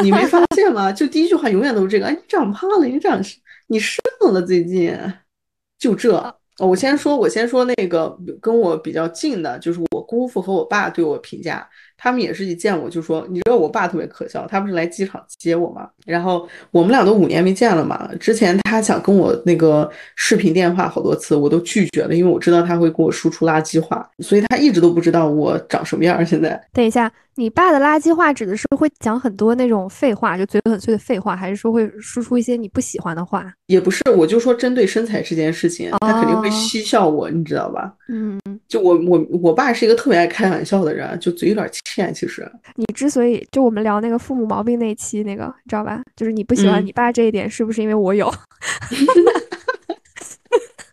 [0.02, 0.90] 你没发 现吗？
[0.90, 3.22] 就第一句话永远都是这个，哎，你长胖了，你长
[3.68, 4.98] 你瘦了，最近
[5.78, 6.34] 就这。
[6.60, 11.68] 我先说，我先说那个跟我比较近的，就是我姑父和我爸对我评价。
[11.98, 18.10] 他们也是一见我就说，你知道我爸特别可笑，他不是来机场接我嘛，然后我们俩都五年没见了嘛。
[18.20, 26.26] 之前他想跟我那个视频电话好多次，我都拒绝了，因为我知道他会给我输出垃圾话，所以他一直都不知道我长什么样。
[26.26, 27.12] 现在，等一下。
[27.38, 33.54] 你爸的垃圾话指的是会讲很多那种废话，就嘴很碎的废话，还是说会输出一些你不喜欢的话？
[33.66, 37.94] 也不是，我就说针对身材这件事情，他肯定会嬉笑我，你知道吧？
[38.08, 42.14] 嗯，就我我我爸是一个特别爱开玩笑的人，就嘴有点欠。
[42.14, 42.46] 其实
[42.76, 46.02] 你之所以就我们聊那个父母毛病那一期那个，你知道吧？
[46.18, 48.30] 就是你不喜欢你爸这一点，是不是因为我有？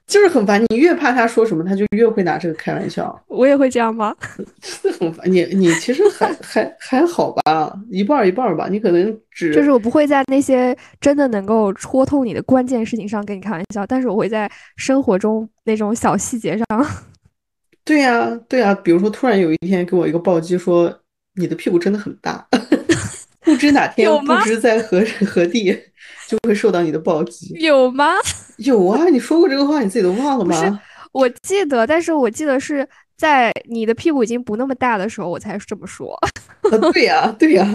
[0.07, 3.19] 就是很烦，你越怕他说什么，他就越会拿这个开玩笑。
[3.29, 4.15] 我也会这样吗？
[4.63, 8.69] 是 很烦你，你其实还还还好吧，一半一半吧。
[8.71, 16.67] 你可能只就是我不会在那些真的能够戳痛你的关键事情上跟你开玩笑，但是我会在生活中那种小细节上。
[17.85, 21.01] 对呀，对呀，比如说突然有一天给我一个暴击，说
[21.35, 22.47] 你的屁股真的很大，
[23.41, 25.79] 不知哪天不知在何何地。
[26.29, 28.07] 就会受到你的暴击，有吗？
[28.57, 30.59] 有啊，你说过这个话，你自己都忘了吗？
[30.59, 30.79] 不是，
[31.13, 36.19] 我记得，但是我记得是在你的屁股已经不那么大的时候，我才这么说。
[36.95, 37.67] 对呀，对呀。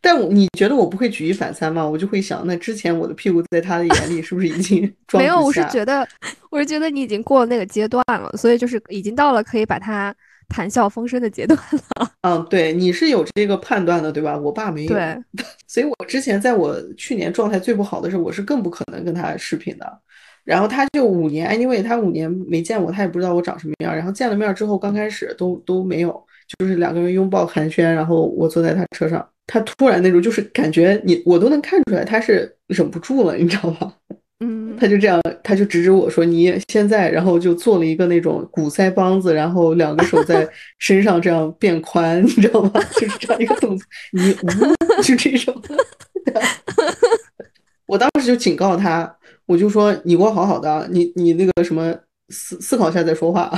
[0.00, 1.86] 但我你觉得我不会举一反三吗？
[1.86, 5.40] 我就会想，那之前我的屁股在他的眼里是不是已经 装没有？
[5.40, 6.06] 我是觉得，
[6.50, 10.14] 我是觉得你已经过了那个阶段了，所以就是已经到了可以把他
[10.48, 11.58] 谈笑风生的阶段
[11.96, 12.10] 了。
[12.22, 14.38] 嗯，对，你是有这个判断的，对吧？
[14.38, 14.88] 我爸没有。
[14.88, 15.16] 对，
[15.66, 20.00] 所以我之前在我去年状态最不好的时候，我是更不可能跟他视频的。
[20.44, 23.94] 然后他就五年，anyway，他五年没见我，他也不知道我长什么样。
[23.94, 26.24] 然后见了面之后，刚开始都都没有，
[26.58, 27.82] 就是两个人拥抱寒暄。
[27.82, 33.92] 然后我坐在他车上，他突然那种就是感觉你我都能看出来他是忍不住了，你知道吧？
[34.40, 42.70] 嗯，他就这样，他就指指我说你现在，然后就做了一个那种鼓腮帮子，然后两个手在 身上这样变宽，你知道吗？
[42.94, 45.60] 就是这样一个动作，你呜，就这种。
[47.86, 49.12] 我当时就警告他。
[49.46, 51.90] 我就说你给我好好的，你你那个什么
[52.28, 53.50] 思思考一下再说话。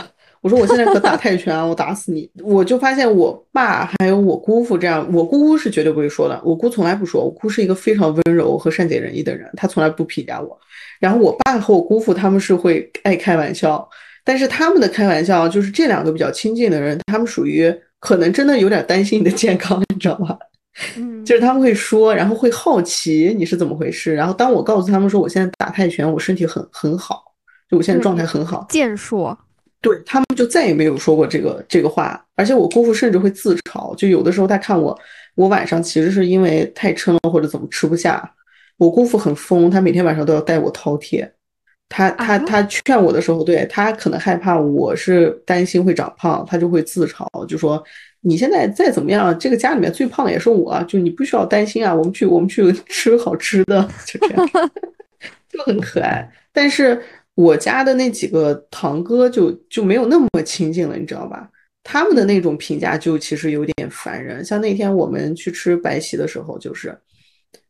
[0.43, 2.31] 我说我现在可打泰拳啊，我打死你。
[2.43, 7.23] 我就发现我爸还有我姑父这样，我姑姑是绝对不会说的，我姑从来不说。
[7.23, 10.59] 我姑是一个非常温柔和善解人意的人，她从来不评价我。
[10.99, 13.87] 然后我爸和我姑父他们是会爱开玩笑，
[14.25, 20.39] 但是他们的开玩笑就是这两个比较亲近的人，他们属于可能真的有点担心你的健康，你知道吧？
[20.97, 24.15] 嗯，就是他们会说，然后会好奇你是怎么回事。
[24.15, 27.23] 然后当我告诉他们说我现在打泰拳，我身体很很好，
[27.69, 29.37] 就我现在状态很好，健硕。
[29.81, 32.25] 对他们就再也没有说过这个这个话。
[32.37, 34.99] 而且我姑父甚至会自嘲，就有的时候他看我，
[35.35, 38.31] 我晚上其实是因为太撑了或者怎么吃不下。
[38.77, 41.29] 我姑父很疯，他每天晚上都要带我饕餮。
[41.89, 47.83] 他他他劝我的时候，对他可能害怕我是担心会长胖，他就会自嘲，就说。
[48.23, 51.95] 你现在再怎么样，这个家里面最胖的也是我，就你不需要担心啊。
[51.95, 54.47] 我们去，我们去吃好吃的，就这样，
[55.49, 56.31] 就很可爱。
[56.53, 57.03] 但是
[57.35, 61.49] 我家的那几个堂哥就就没有那么亲近了，你知道吧？
[61.83, 64.45] 他们的那种评价就其实有点烦人。
[64.45, 66.97] 像那天我们去吃白席的时候，就是。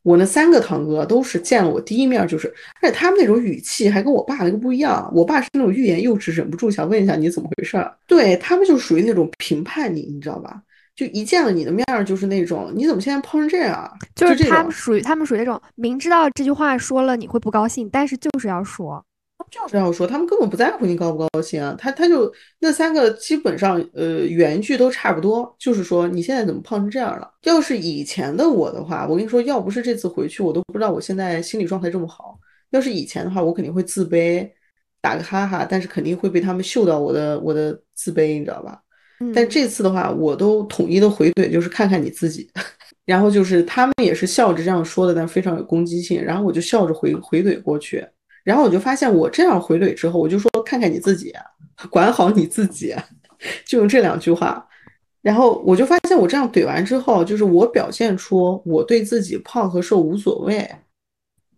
[0.03, 2.49] 我那三个堂哥都是见了我第一面就是，
[2.81, 5.13] 而且他们那种语气还跟我爸那个不一样。
[5.15, 7.95] 我爸是那种欲言又止，忍不住想问一下你怎么回事儿。
[8.07, 10.59] 对他们就属于那种评判你，你知道吧？
[10.97, 13.91] 就一见了你的面儿就是那种你怎么现在胖成这样？
[14.15, 19.05] 就是他们属于他们属于那种明知道这句话说了你会不高兴，但是就是要说。
[19.51, 21.75] 就是要说，他们根本不在乎你高不高兴啊！
[21.79, 27.29] 他他就那三个基本上呃原句都差不多，就是说你现在怎么胖成这样了？
[27.43, 32.39] 要是以前的我的话，我跟你说，要不是这次回去，我都不知道我现在心理状态这么好。
[32.71, 34.49] 要是以前的话，我肯定会自卑，
[35.01, 38.81] 打个哈哈，但是肯定会被他们嗅到我的我的自卑，你知道吧？
[39.35, 42.49] 但这次的话，我都统一的回怼，就是看看你自己。
[43.05, 46.23] 然后就是他们也是笑着这样说的，但非常有攻击性。
[46.23, 48.07] 然后我就笑着回回怼过去。
[48.45, 51.33] 然后我就发现，我这样回怼之后，我就说看看你自己，
[51.91, 52.95] 管好你自己，
[53.65, 54.67] 就用这两句话。
[55.23, 60.67] 然后我就发现，我这样怼完之后，就是我表现出我对自己胖和瘦无所谓，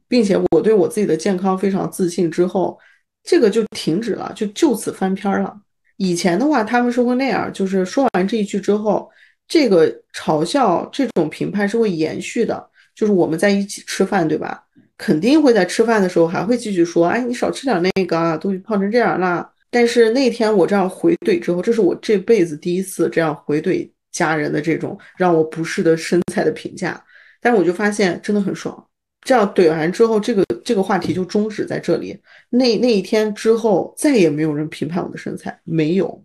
[0.09, 2.77] 并且我对我自己的健康非常自信之后，
[3.23, 5.57] 这个就停止了，就就此翻篇了。
[5.97, 9.09] 以前的话，他们是会那样，就是说完这一句之后，
[9.47, 14.65] 这个嘲笑这种评判是会延续的，就是我们在一起吃饭，对吧？
[15.03, 19.51] 肯定会在吃饭的时候还会继续说，哎，你少吃点那个啊，都胖成这样了。
[19.69, 27.03] 但是那天我这样回怼之后，这是我这辈子第一次这样回怼家人的这种让我不适的身材的评价。
[27.41, 28.87] 但是我就发现真的很爽，
[29.23, 32.17] 这样怼完之后，这个这个话题就终止在这里。
[32.51, 36.25] 那那一天之后，再也没有人评判我的身材，没有。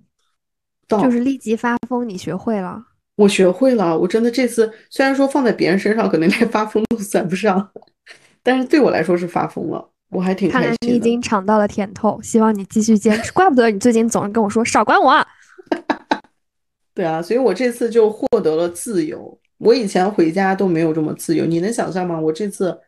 [0.87, 2.79] 到就是立即发疯，你学会了？
[3.15, 7.67] 我学会了，我真的这次虽然说放在别人身上可能连发疯都算不上。
[8.47, 10.77] 但是对我来说是发疯了，我还挺开心的。
[10.77, 13.29] 看来你已经尝到了甜头，希望你继续坚持。
[13.33, 15.13] 怪不得你最近总是跟我说少管我。
[16.93, 19.37] 对啊，所以我这次就获得了自由。
[19.57, 22.17] 我以前回家都没有这么自由，你能想象吗？
[22.17, 22.79] 我这次，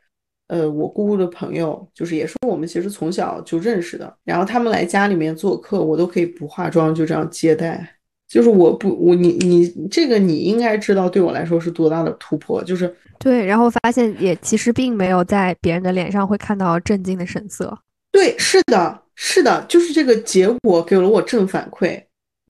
[0.48, 7.99] 呃，我姑姑的朋友就是也是我们其实从小就认识的，然后他们来家里面做客，我都可以不化妆就这样接待。
[8.30, 12.64] 就是我不我你你这个你应该知道，对我来说是多大的突破。
[12.64, 17.76] 就是对，然后发现也其实并没有在别人的脸上会看到震惊的神色。
[18.12, 22.02] 对，是的，是的，就是这个结果给了我正反馈。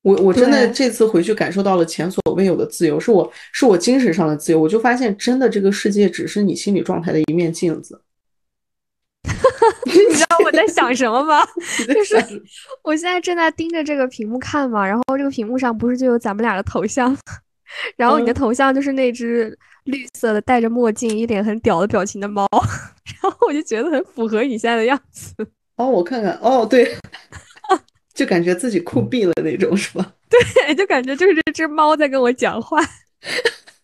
[0.01, 4.59] 我我真的这次回去感受到了前所未有的自由，是我是我精神上的自由。
[4.59, 8.01] 我就发现，真的这个世界只是你心理状态的一面镜子。
[9.85, 11.45] 你知道我在想什么吗？
[11.87, 12.15] 就是
[12.83, 17.15] 我现在正在盯着这个屏幕看嘛，然后这个屏幕上不是就有咱们俩的头像，
[17.97, 22.47] 然后你的头像就是那只绿色的戴着墨镜、一脸很屌的表情的猫，
[23.21, 25.33] 然后我就觉得很符合你现在的样子。
[25.77, 26.95] 哦，我看看，哦，对，
[28.13, 30.13] 就感觉自己酷毙了那种，是吧？
[30.29, 32.77] 对，就感觉就是这只猫在跟我讲话。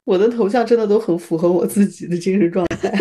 [0.03, 2.93] 我的头像真的都很符合我自己的精神状态。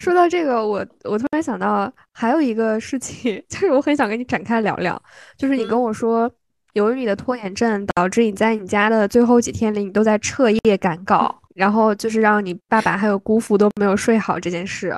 [0.00, 5.00] 说到这个，我我突然想到还有一个事情， 就是我很想跟你展开聊聊，
[5.36, 6.28] 就是你跟我说，
[6.72, 14.96] 由于你的拖延症，导致你在你家的最后几天里，你都在彻夜赶稿，然后就是让你爸爸还有姑父都没有睡好这件事。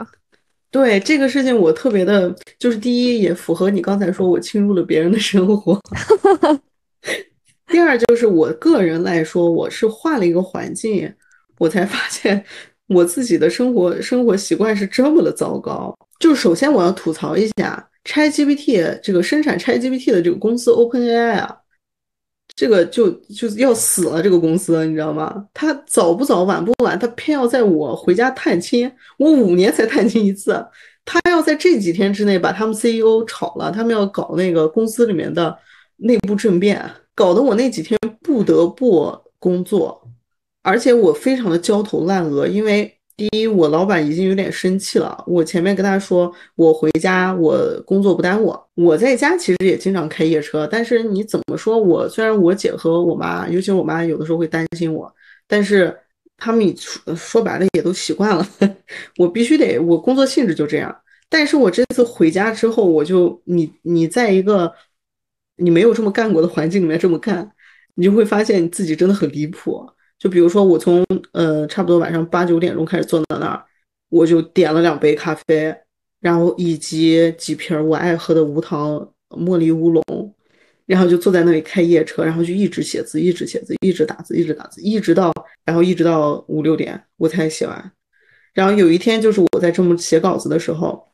[0.70, 5.78] 对这个事情，我特别的，就是第一也符合你刚才说我侵入了别人的生活。
[7.66, 11.12] 第二就是我个人来说，我是换了一个环境，
[11.58, 12.44] 我才发现
[12.88, 15.94] 我自己的生活生活习惯是这么的糟糕。
[16.18, 21.58] 就是首先我要吐槽一下，ChatGPT 这个生产 ChatGPT 的这个公司 OpenAI 啊。
[22.54, 25.46] 这个就就是要死了，这个公司你知道吗？
[25.54, 30.62] 他早不早，晚不晚，他偏要在我回家探亲，我五年才探亲一次，
[31.02, 35.56] 他要在这几天之内把他们 CEO 炒了，他们要搞那个公司里面的
[35.96, 40.01] 内部政变，搞得我那几天不得不工作，
[40.62, 42.96] 而且我非常的焦头烂额，因为。
[43.14, 45.22] 第一，我老板已经有点生气了。
[45.26, 48.56] 我前面跟他说，我回家，我工作不耽误。
[48.74, 51.78] 我在家其实也经常开夜车，但是你怎么说？
[51.78, 55.14] 我虽然我姐和我妈，尤其我妈，有的时候会担心我，
[55.46, 55.96] 但是
[56.38, 58.44] 他们说说白了也都习惯了。
[59.18, 60.96] 我必须得，我工作性质就这样。
[61.28, 64.72] 但是我这次回家之后，我就你你在一个
[65.56, 67.48] 你没有这么干过的环境里面这么干，
[67.94, 69.86] 你就会发现你自己真的很离谱。
[70.22, 73.64] 就比如说，我从呃差不多晚上八九点钟开始坐在那儿，
[74.08, 75.74] 我就点了两杯咖啡，
[76.20, 80.34] 然后以及几瓶我爱喝的无糖茉莉乌龙，
[80.86, 85.32] 然后就坐在那里开夜车，然后就一直写字，一直写字，一直打字，一直打字，一直到
[85.64, 87.92] 然后一直到五六点我才写完。
[88.54, 91.04] 然后有一天就是我在这么写稿子的时候，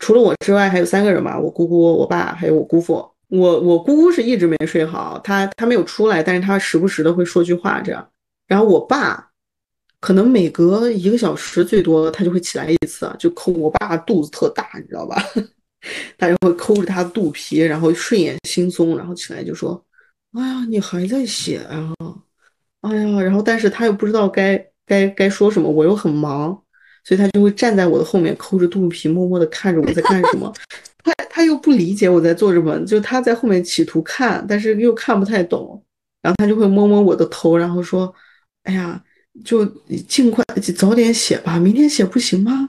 [0.00, 3.08] 除了我之外还有三个人吧，我姑姑、我爸还有我姑父。
[3.28, 8.08] 我我姑姑是一直没睡好，她她没有出来，但是她时不时的会说句话这样。
[8.46, 9.30] 然后我爸
[9.98, 15.20] 可能每隔一个小时最多他就会起来一次，就抠我爸肚子特大，你知道吧？
[16.18, 19.84] 他就会抠着他肚皮，然后睡眼惺忪，然后起来就说
[20.34, 21.92] ：“哎呀，你还在写啊？
[22.82, 26.50] 哎呀！”然后但是他又不知道该该该说什么，我又很忙，
[27.04, 30.52] 所以他就会站在我的后面抠着肚皮，默默的看着我在干什么。
[31.02, 35.82] 他他又不理解我在做什么，就他在后面企图看，但是又看不太懂，
[36.22, 38.14] 然后他就会摸摸我的头，然后说。
[38.66, 39.00] 哎呀，
[39.44, 39.64] 就
[40.06, 40.44] 尽快
[40.76, 42.68] 早点写吧，明天写不行吗？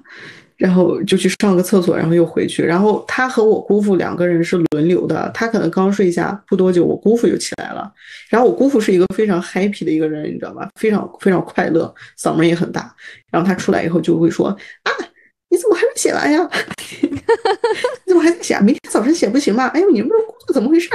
[0.58, 2.64] 然后就去上个厕所，然后又回去。
[2.64, 7.94] 然后他和我姑父两个人是轮流的，他可能刚睡下不多久，我姑父就起来了。
[8.28, 10.68] 然后我姑父是一个非常 happy 的一个人，你知道吧？
[10.80, 12.92] 非常非常快乐，嗓门也很大。
[13.32, 14.48] 然后他出来以后就会说
[14.82, 14.90] ：“啊，
[15.50, 16.50] 你怎么还没写完呀？
[17.00, 18.60] 你怎么还在写？
[18.62, 19.68] 明天早晨写不行吗？
[19.76, 20.90] 哎呦，你们这工作怎么回事？”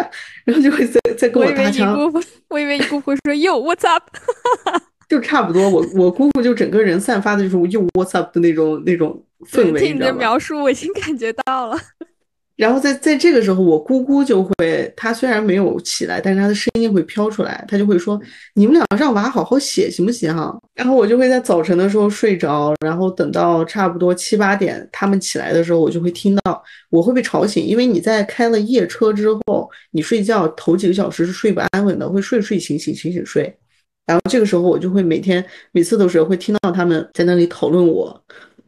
[0.44, 1.96] 然后就会再再跟我搭腔。
[2.50, 4.08] 我以为你姑父说：“Yo，what's up？”
[5.12, 11.76] 就差不多，我我姑姑就整个人散发的就是又 what's up 的那种那种氛围，听你的描述，我已经感觉到了。
[12.56, 18.18] 然后在在这个时候，我姑姑就会，她虽然没有起来，但是她的声音会飘出来，她就会说
[18.56, 20.34] ：“你们两个让娃好好写，行不行？”
[20.74, 33.54] 然后我就会在早晨的时候睡着，然后等到差不多七八点他们起来的时候，我就会听到，我会被吵醒，因为你在开了夜车之后，你睡觉头几个小时是睡不安稳的，会睡睡醒醒醒醒睡。
[34.06, 38.20] 然后这个时候我就会每天每次都是会听到他们在那里讨论我，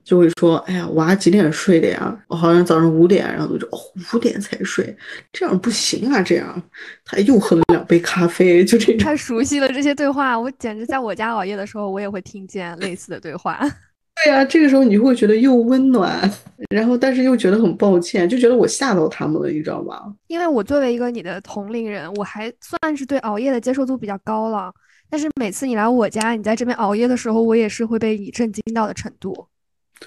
[0.04, 2.16] 就会说：“哎呀，娃几点睡的呀？
[2.28, 3.78] 我好像早上五点。”然后就说：“哦，
[4.14, 4.96] 五点才睡，
[5.32, 6.62] 这样不行啊！”这样
[7.04, 8.98] 他又喝了两杯咖啡，就这种。
[8.98, 13.58] 太熟悉了这些对话，我简直在我家熬夜的时候，我也会听见类似的对话。
[14.24, 16.30] 对呀，这个时候你会觉得又温暖，
[16.70, 20.00] 然后但是又觉得很抱歉，就觉得我吓到他们了，你知道吧？
[20.28, 24.72] 因为我作为一个你的同龄人，我还算是对熬夜的接受度比较高了。
[25.10, 29.46] 但是每次你来我家，你在这边熬夜的时候，我也是会被你震惊到的程度。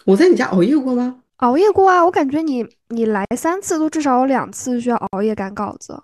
[0.06, 1.22] 我在你家熬夜过吗？
[1.38, 2.04] 熬夜过啊！
[2.04, 6.02] 我感觉你你来三次都至少有两次需要熬夜赶稿子。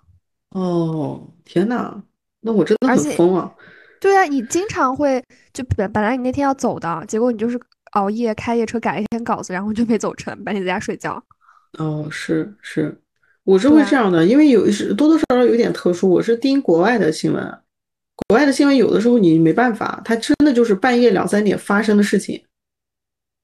[0.50, 2.02] 哦，天哪，
[2.40, 3.52] 那我真的很疯啊！
[4.00, 5.22] 对啊，你经常会
[5.52, 7.60] 就本本来你那天要走的，结果你就是
[7.92, 11.22] 熬夜开夜车改一天稿子，然后就没走成，把你在家睡觉。
[11.78, 12.96] 哦，是是，
[13.42, 17.58] 我是会这样的，因为有是多多少少有点特殊，我是盯国外的新闻。
[18.16, 22.42] 国外的新闻有的时候你没办法，它真的就是半夜两三点发生的事情，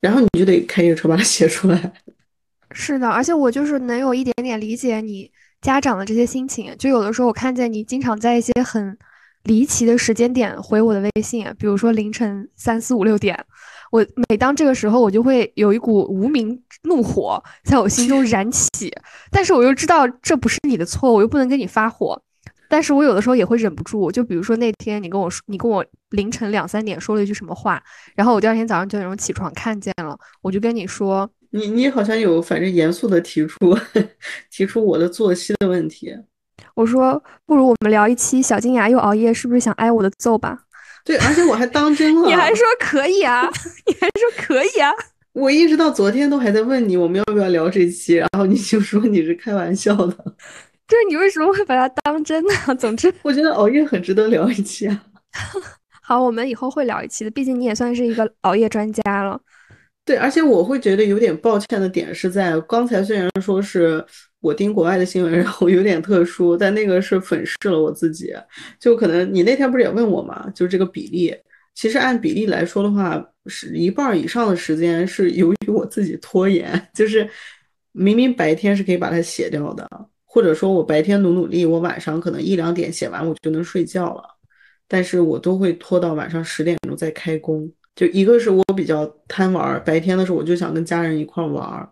[0.00, 1.92] 然后你就得开夜车把它写出来。
[2.72, 6.72] 是的，而且我就是能有一点点理解你家长的这些心情。
[6.78, 8.96] 就有的时候我看见你经常在一些很
[9.42, 13.44] 离奇的时间点回我的微信，比如说凌晨三四五六点，
[13.90, 18.70] 我每当这个时候，我就会有一股无名怒火在我心中燃起，
[19.32, 22.22] 但是我又知道这不是你的错，我又不能跟你发火。
[22.70, 27.82] 但是我有的时候也会忍不住，就比如说那天你跟我说，你跟我凌晨两三点说了一句什么话，
[28.14, 33.76] 然后我第二天早上九点钟起床看见了，我就跟你说，你你好像有反正严肃的提出
[34.52, 36.16] 提出我的作息的问题，
[36.74, 40.56] 我说不如我们聊一期小金牙又熬夜，是不是想挨我的揍吧？
[41.04, 42.28] 对，而且我还当真了。
[42.28, 43.50] 你还说可以啊？
[43.86, 44.92] 你还说可以啊？
[45.32, 50.34] 我一直到昨天都还在问你我们要不要聊这期，然后你就说你是开玩笑的。
[50.90, 52.52] 就是你为什么会把它当真呢？
[52.74, 55.04] 总之，我觉得熬夜很值得聊一期啊。
[56.02, 59.40] 好，我们以后会聊一期的，毕竟你也算是一个熬夜专家了。
[60.04, 64.04] 对，而且我会觉得有点抱歉的点是在刚才，虽然说是
[64.40, 68.34] 我盯国外的新闻，然后有点特殊，但那个是粉饰了我自己。
[68.80, 70.50] 就可能你那天不是也问我嘛？
[70.52, 71.32] 就这个比例，
[71.76, 77.30] 其实按比例来说的话，是一半以上的时间是由于我自己拖延，就是
[77.92, 79.88] 明明白天是可以把它写掉的。
[80.32, 84.22] 或者说我白天努努力，我晚上可能一两点写完，我就能睡觉了。
[84.86, 87.68] 但是我都会拖到晚上十点钟再开工。
[87.96, 91.88] 就一个是我比较贪玩，白天的时候我就想跟家人一块玩。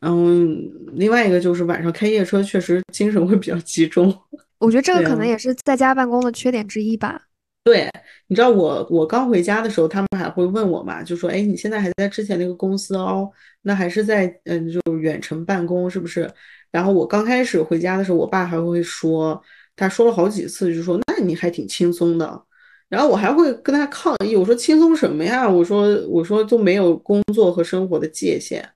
[0.00, 4.14] 嗯，另外一个就是晚上开夜车，确实精神会比较集中。
[4.58, 7.20] 我觉得这个可能也是在家办公的缺点之一吧。
[7.64, 7.90] 对，
[8.28, 13.30] 你知道我我刚回家的时候，他们还会问我嘛，就说：“哎，你现在还在之前那个公司哦？
[13.60, 16.30] 那还是在嗯，就远程办公是不是？”
[16.70, 19.40] 然后我刚开始回家的时候，我爸还会说，
[19.76, 22.42] 他说了好几次，就说那你还挺轻松的。
[22.88, 25.48] 然后我还会跟他抗议，我说轻松什么呀？
[25.48, 28.66] 我说我说就没有工作和生活的界限。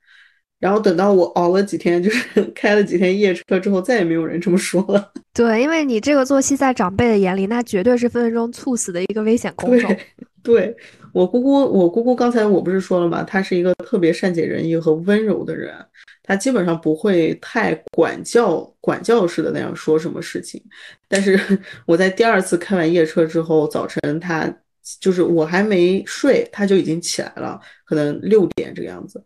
[0.60, 5.12] 然后等到我熬了几天，就是 开了几天夜车之后，再也没有人这么说了。
[5.34, 9.96] 对，因为你这个作息在长辈的眼里，那绝对是分分钟猝死的一个危险工种。
[10.42, 10.76] 对
[11.12, 13.22] 我姑姑，我姑姑刚才我不是说了吗？
[13.22, 15.74] 她是一个特别善解人意和温柔的人，
[16.22, 20.62] 她基本上不会太管教、管教式的那样说什么事情。
[21.08, 21.38] 但是
[21.86, 24.52] 我在第二次开完夜车之后，早晨她
[25.00, 29.22] 就是我还没睡，她就已经起来了，可能六点这个样子。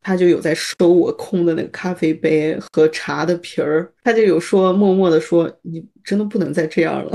[0.00, 7.12] 他就有在收我空的那个咖啡杯和茶的瓶儿，他就有说默默的说：“你真的不能再这样了。”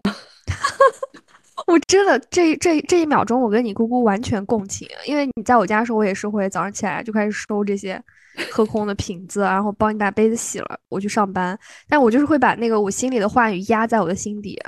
[1.74, 8.00] 我真的这这这一秒钟，我跟你姑姑完全共情，因为你在我家的时候，我也是会早上起来就开始收这些
[8.52, 11.58] 喝 空的瓶子，然后帮你把杯子洗了，我去上班。
[11.90, 14.62] 但我就是会把那个我心里的话语压在我的心底。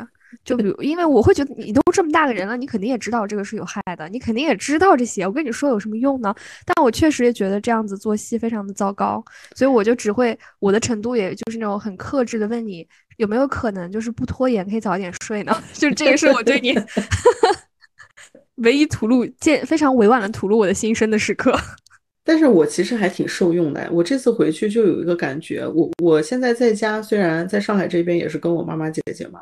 [0.43, 5.25] 就比如，因为我会觉得你都这么大个人了，你肯定也知道这个是有害的，你肯定也知道这些。
[5.25, 6.35] 我跟你说有什么用呢？
[6.65, 9.23] 但我确实也觉得这样子作息非常的糟糕，
[9.55, 12.85] 所以我就只会我的程度，也就是那种很克制的问你
[13.17, 15.55] 有没有可能就是不拖延可以早点睡呢？
[15.73, 16.73] 就这个是我对你
[18.63, 21.57] 唯一吐露、见非常委婉的吐露我的心声的时刻。
[22.23, 23.87] 但是我其实还挺受用的。
[23.91, 29.41] 我这次回去就有一个感觉，我我现在在家，虽然在上海这边也是跟我妈妈姐姐嘛。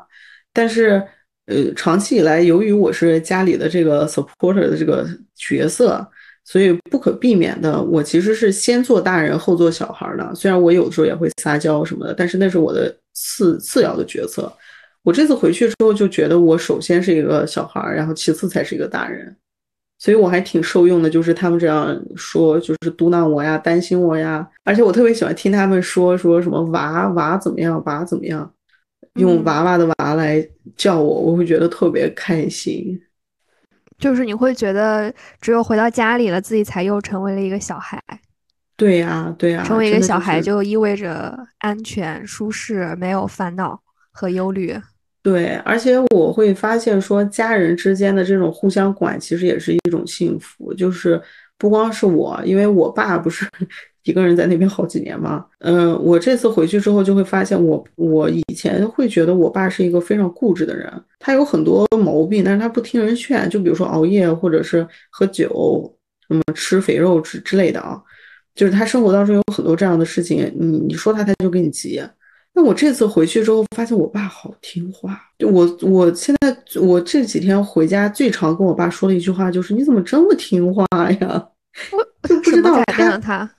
[0.52, 1.02] 但是，
[1.46, 6.06] 呃，长期以来，由于我是家里的这个 supporter 的这个角色，
[6.44, 10.34] 所以不可避免的，我其实是先做大人后做小孩的。
[10.34, 14.52] 虽然我有的时候也会撒娇什么的，但是那是我的次次要的角色。
[15.02, 19.34] 我这次回去之后就觉得，我首先是一个小孩儿，然后其次才是一个大人。
[19.98, 24.46] 所以我还挺受用的，就是他们这样说，就是嘟囔我呀，担心我呀。
[24.64, 28.52] 而且我特别喜欢听他们说说什么娃娃怎么样，娃怎么样。
[29.14, 30.46] 用娃娃的娃来
[30.76, 33.00] 叫我，我会觉得特别开心。
[33.98, 38.02] 就是你会觉得，只有回到家里了，自己才又成为了一个小孩。
[38.76, 43.80] 对呀，对呀，成为一个小孩就意味着安全、舒适，没有烦恼
[44.12, 44.76] 和忧虑。
[45.22, 50.74] 对，而且我会发现说，家人之间的这种互相管，其实也是一种幸福。
[50.74, 51.20] 就是
[51.56, 53.46] 不光是我，因为我爸不是。
[54.04, 65.90] 一个人在那边好几年嘛，嗯，我这次回去之后就会发现，我我以前会觉得我爸是一个非常固执的人，他有很多毛病，但是他不听人劝，就比如说熬夜或者是喝酒，
[66.28, 67.98] 什么吃肥肉之之类的啊，
[68.54, 72.02] 就是他生活当中有很多这样的事情，你你说他他就给你急。
[72.56, 80.86] 那我这次回去之后发现我爸好听话，就我我现在我这几天回家最常跟我爸说的一句话就是你怎么这么听话
[81.20, 81.48] 呀？
[81.90, 82.80] 我就不知道
[83.20, 83.50] 他。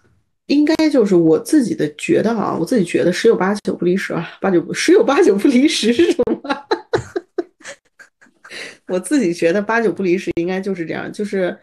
[0.47, 6.65] 应该就是我自己的觉得啊，我自己觉得十有八九不离十啊，八九不十有八九不离十是什么？
[8.87, 11.57] 我自己觉得八九不离十应该就是这样，就是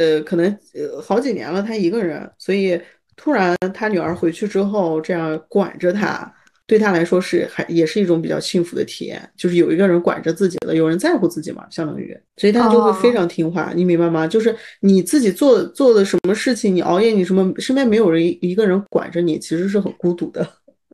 [0.00, 2.80] 呃，可能呃好几年了他一个人，所以
[3.16, 6.34] 突然他女儿回去之后这样管着他。
[6.66, 14.24] 对他来说是还也是一种比较幸福的体验，就是有一个人管着自己了，有人在乎自己嘛，相当于，所以他就会非常听话，你明白吗？
[14.24, 20.48] 就是你自己做做的什么事情，你熬夜，你什么身边没有人一个人管着你，其实是很孤独的。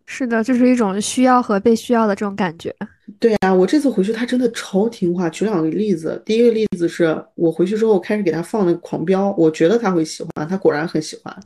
[0.06, 2.74] 是的，就是一种需要和被需要的这种感觉。
[3.18, 5.28] 对啊，我这次回去他真的超听话。
[5.30, 11.36] 举两个例子，第一个例子是我回去之后开始给他放那个狂飙，我觉得他会喜欢，他果然很喜欢，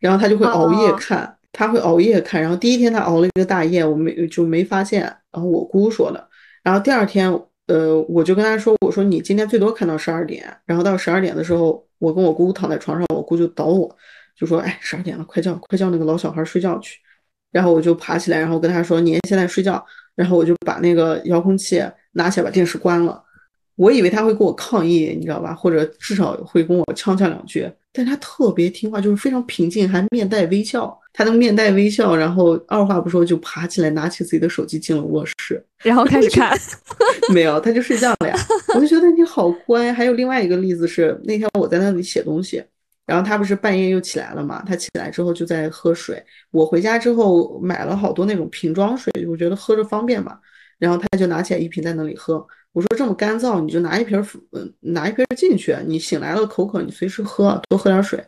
[0.00, 1.36] 然后他就会熬夜看。
[1.52, 5.02] 他会熬夜看，然后第一天他熬了一个大夜，我没就没发现，
[5.32, 6.28] 然后我姑说的。
[6.62, 7.28] 然后第二天，
[7.66, 10.46] 呃，我就跟他说，我说你今天最多看到十二点。
[10.64, 13.94] 然后到十二点的时候，我跟我姑姑躺在床上，我姑就捣我，
[14.38, 17.00] 就说，哎，十二点了，快叫快叫那个老小孩睡觉去。
[17.50, 19.84] 然后我就爬起来，然后跟他说，您现在睡觉。
[20.14, 21.82] 然后我就把那个遥控器
[22.12, 23.22] 拿起来，把电视关了。
[23.76, 25.54] 我以为他会跟我抗议，你知道吧？
[25.54, 27.70] 或者至少会跟我呛呛两句。
[27.92, 30.96] 但他特别听话，就是非常平静，还面带微笑。
[31.12, 36.56] 他能面带微笑，然后二话不说就爬起来，拿起自己的手机进了卧室，然后开始看。
[37.34, 38.36] 没有，他就睡觉了呀。
[38.74, 39.92] 我就觉得你好乖。
[39.92, 42.62] 还有另外一个例子是，那天我在那里写东西，
[43.10, 44.62] 然后他不是半夜又起来了嘛？
[44.64, 46.24] 他起来之后就在喝水。
[46.52, 50.38] 我回家之后买了好多那种瓶装水，我觉得喝着方便嘛。
[50.78, 52.46] 然后他就拿起来一瓶在那里喝。
[52.72, 55.76] 我说这么干燥，你就拿一瓶，嗯，拿一瓶进去。
[55.88, 58.24] 你醒来了口渴，你随时喝，多喝点水。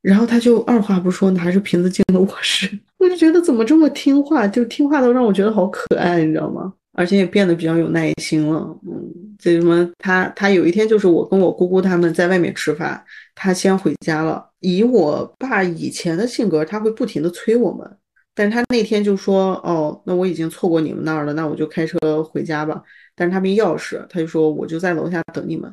[0.00, 2.66] 然后他就二话不说，拿着瓶子进了卧室。
[2.96, 6.72] 我就觉得怎么这么听话，就听话到让我觉得好可爱，你知道吗？
[6.94, 8.74] 而且也变得比较有耐心了。
[8.88, 9.86] 嗯，这什么？
[9.98, 13.04] 他他有一天就是我跟我姑姑他们在外面吃饭，
[13.36, 14.50] 他先回家了。
[14.58, 17.88] 以我爸以前的性格，他会不停的催我们。
[18.34, 22.82] 但是他那天就说：“哦，那我已经错过你们那儿了，那我就开车回家吧。”
[23.14, 25.72] 但是他没钥匙，他就说我就在楼下等你们。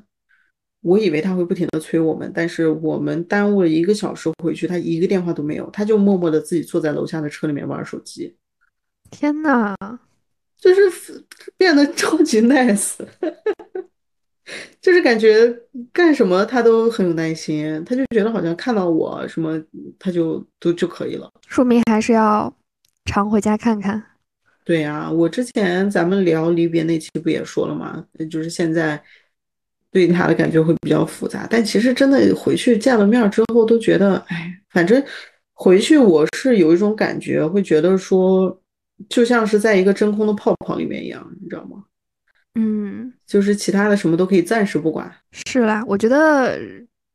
[0.81, 8.35] 我以为他会不停的催我们，但是我们耽误了一个小时回去，他一个电话都没有，他就默默的自己坐在楼下的车里面玩手机。
[9.09, 9.75] 天呐，
[10.57, 11.23] 就是
[11.57, 12.95] 变得超级 nice，
[14.81, 15.47] 就是感觉
[15.91, 19.61] 干什么他都很有耐心，他就觉得好像看到我什么
[19.97, 21.31] 他就都就可以了。
[21.47, 22.53] 说明还是要
[23.05, 24.03] 常回家看看。
[24.65, 28.05] 对呀，我之前咱们聊离别那期不也说了吗？
[28.29, 29.01] 就是现在
[29.91, 35.03] 对他的感觉会比较复杂，但其实真的回去见了面之后，都觉得，哎，反正
[35.53, 38.61] 回去我是有一种感觉，会觉得说，
[39.09, 41.83] 就像是在一个真空的泡泡里面一样，你知道吗？
[42.55, 45.11] 嗯，就是其他的什么都可以暂时不管。
[45.31, 46.59] 是啦，我觉得。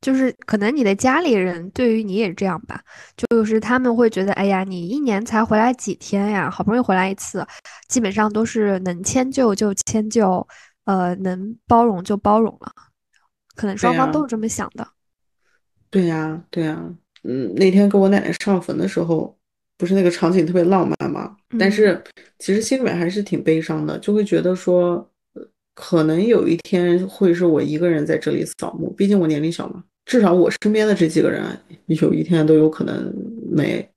[0.00, 2.80] 就是可能你的家里人对于你也这样吧，
[3.16, 7.44] 就是他们会觉得，哎呀，你一年才回来几天呀，好不容易回来一次，
[7.88, 10.46] 基本上都是能迁就就迁就，
[10.84, 12.70] 呃，能包容就包容了，
[13.56, 14.86] 可能双方都是这么想的。
[15.90, 16.80] 对呀，对呀，
[17.24, 19.36] 嗯，那天跟我奶奶上坟的时候，
[19.76, 21.36] 不是那个场景特别浪漫吗？
[21.58, 22.00] 但是
[22.38, 25.10] 其实心里面还是挺悲伤的，就会觉得说。
[25.80, 29.84] 可能有一天会是我一个人在这里扫墓，毕竟我年龄小嘛。
[30.04, 31.44] 至少我身边的这几个人，
[31.86, 33.14] 有一天都有可能
[33.48, 33.88] 没。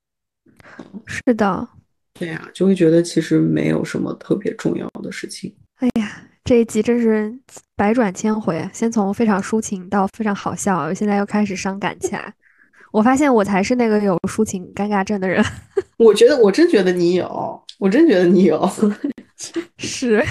[1.08, 1.68] 是的，
[2.14, 5.52] 对呀，就会觉得其实没有什么特别重要的事情。
[5.78, 7.34] 哎呀，这一集真是
[7.76, 12.32] 百转千回，先从非常抒情到非常好笑，现在又开始伤感起来。
[12.92, 15.44] 我发现我才是那个有抒情尴尬症的人。
[15.98, 18.70] 我觉得，我真觉得你有，我真觉得你有，
[19.78, 20.24] 是。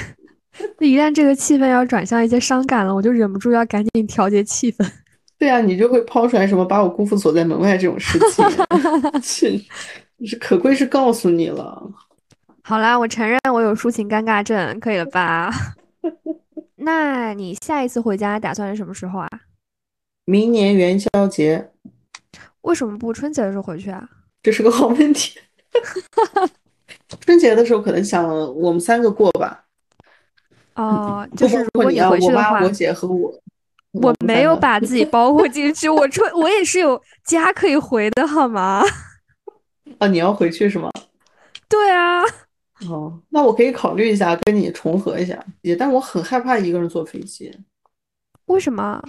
[0.79, 4.89] 那一旦这个气氛要转向一些伤感了，我就忍不住要赶紧调节气氛。
[5.39, 8.19] 对啊，你就会抛出来什么把我姑父锁在门外这种事
[9.23, 9.59] 情，
[10.21, 11.83] 是是可贵是告诉你了。
[12.63, 15.51] 好啦，我承认我有抒情尴尬症，可以了吧？
[16.77, 19.29] 那你下一次回家打算是什么时候啊？
[20.27, 21.71] 明年元宵节。
[22.63, 24.07] 为什么不春节的时候回去啊？
[24.43, 25.39] 这是个好问题。
[27.21, 29.65] 春节的时候可能想我们三个过吧。
[30.81, 33.33] 哦， 就是如果你回去的话，我姐和我，
[33.93, 35.89] 我没有把自己包括进去。
[35.89, 38.83] 我出我也是有家可以回的，好吗？
[39.99, 40.91] 啊， 你要回去是吗？
[41.69, 42.23] 对啊。
[42.89, 47.55] 哦，那我可以考虑一下跟你重合一下，也，但我很害怕一个人坐飞机。
[48.47, 49.03] 为什么？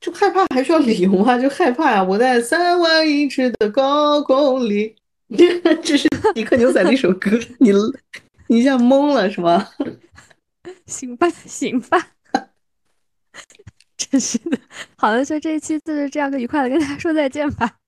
[0.00, 1.36] 就害怕还需要理由吗？
[1.36, 2.00] 就害怕呀！
[2.04, 4.94] 我在三万英尺的高空里，
[5.82, 7.72] 这是迪克牛仔的一首歌，你
[8.46, 9.68] 你一下懵了是吗？
[10.86, 12.14] 行吧， 行吧，
[13.96, 14.58] 真是的。
[14.96, 17.78] 好的，就这一期就是这样，个愉快的跟大家说再见吧。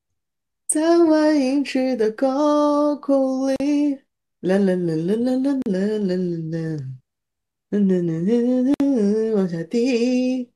[0.68, 3.98] 三万英尺的高空里，
[4.40, 6.16] 啦啦啦啦啦啦啦啦
[6.50, 6.58] 啦，
[7.70, 10.48] 啦啦啦啦啦，往下滴，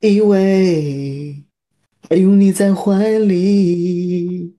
[0.00, 1.42] 依偎，
[2.08, 4.56] 还有你在怀里。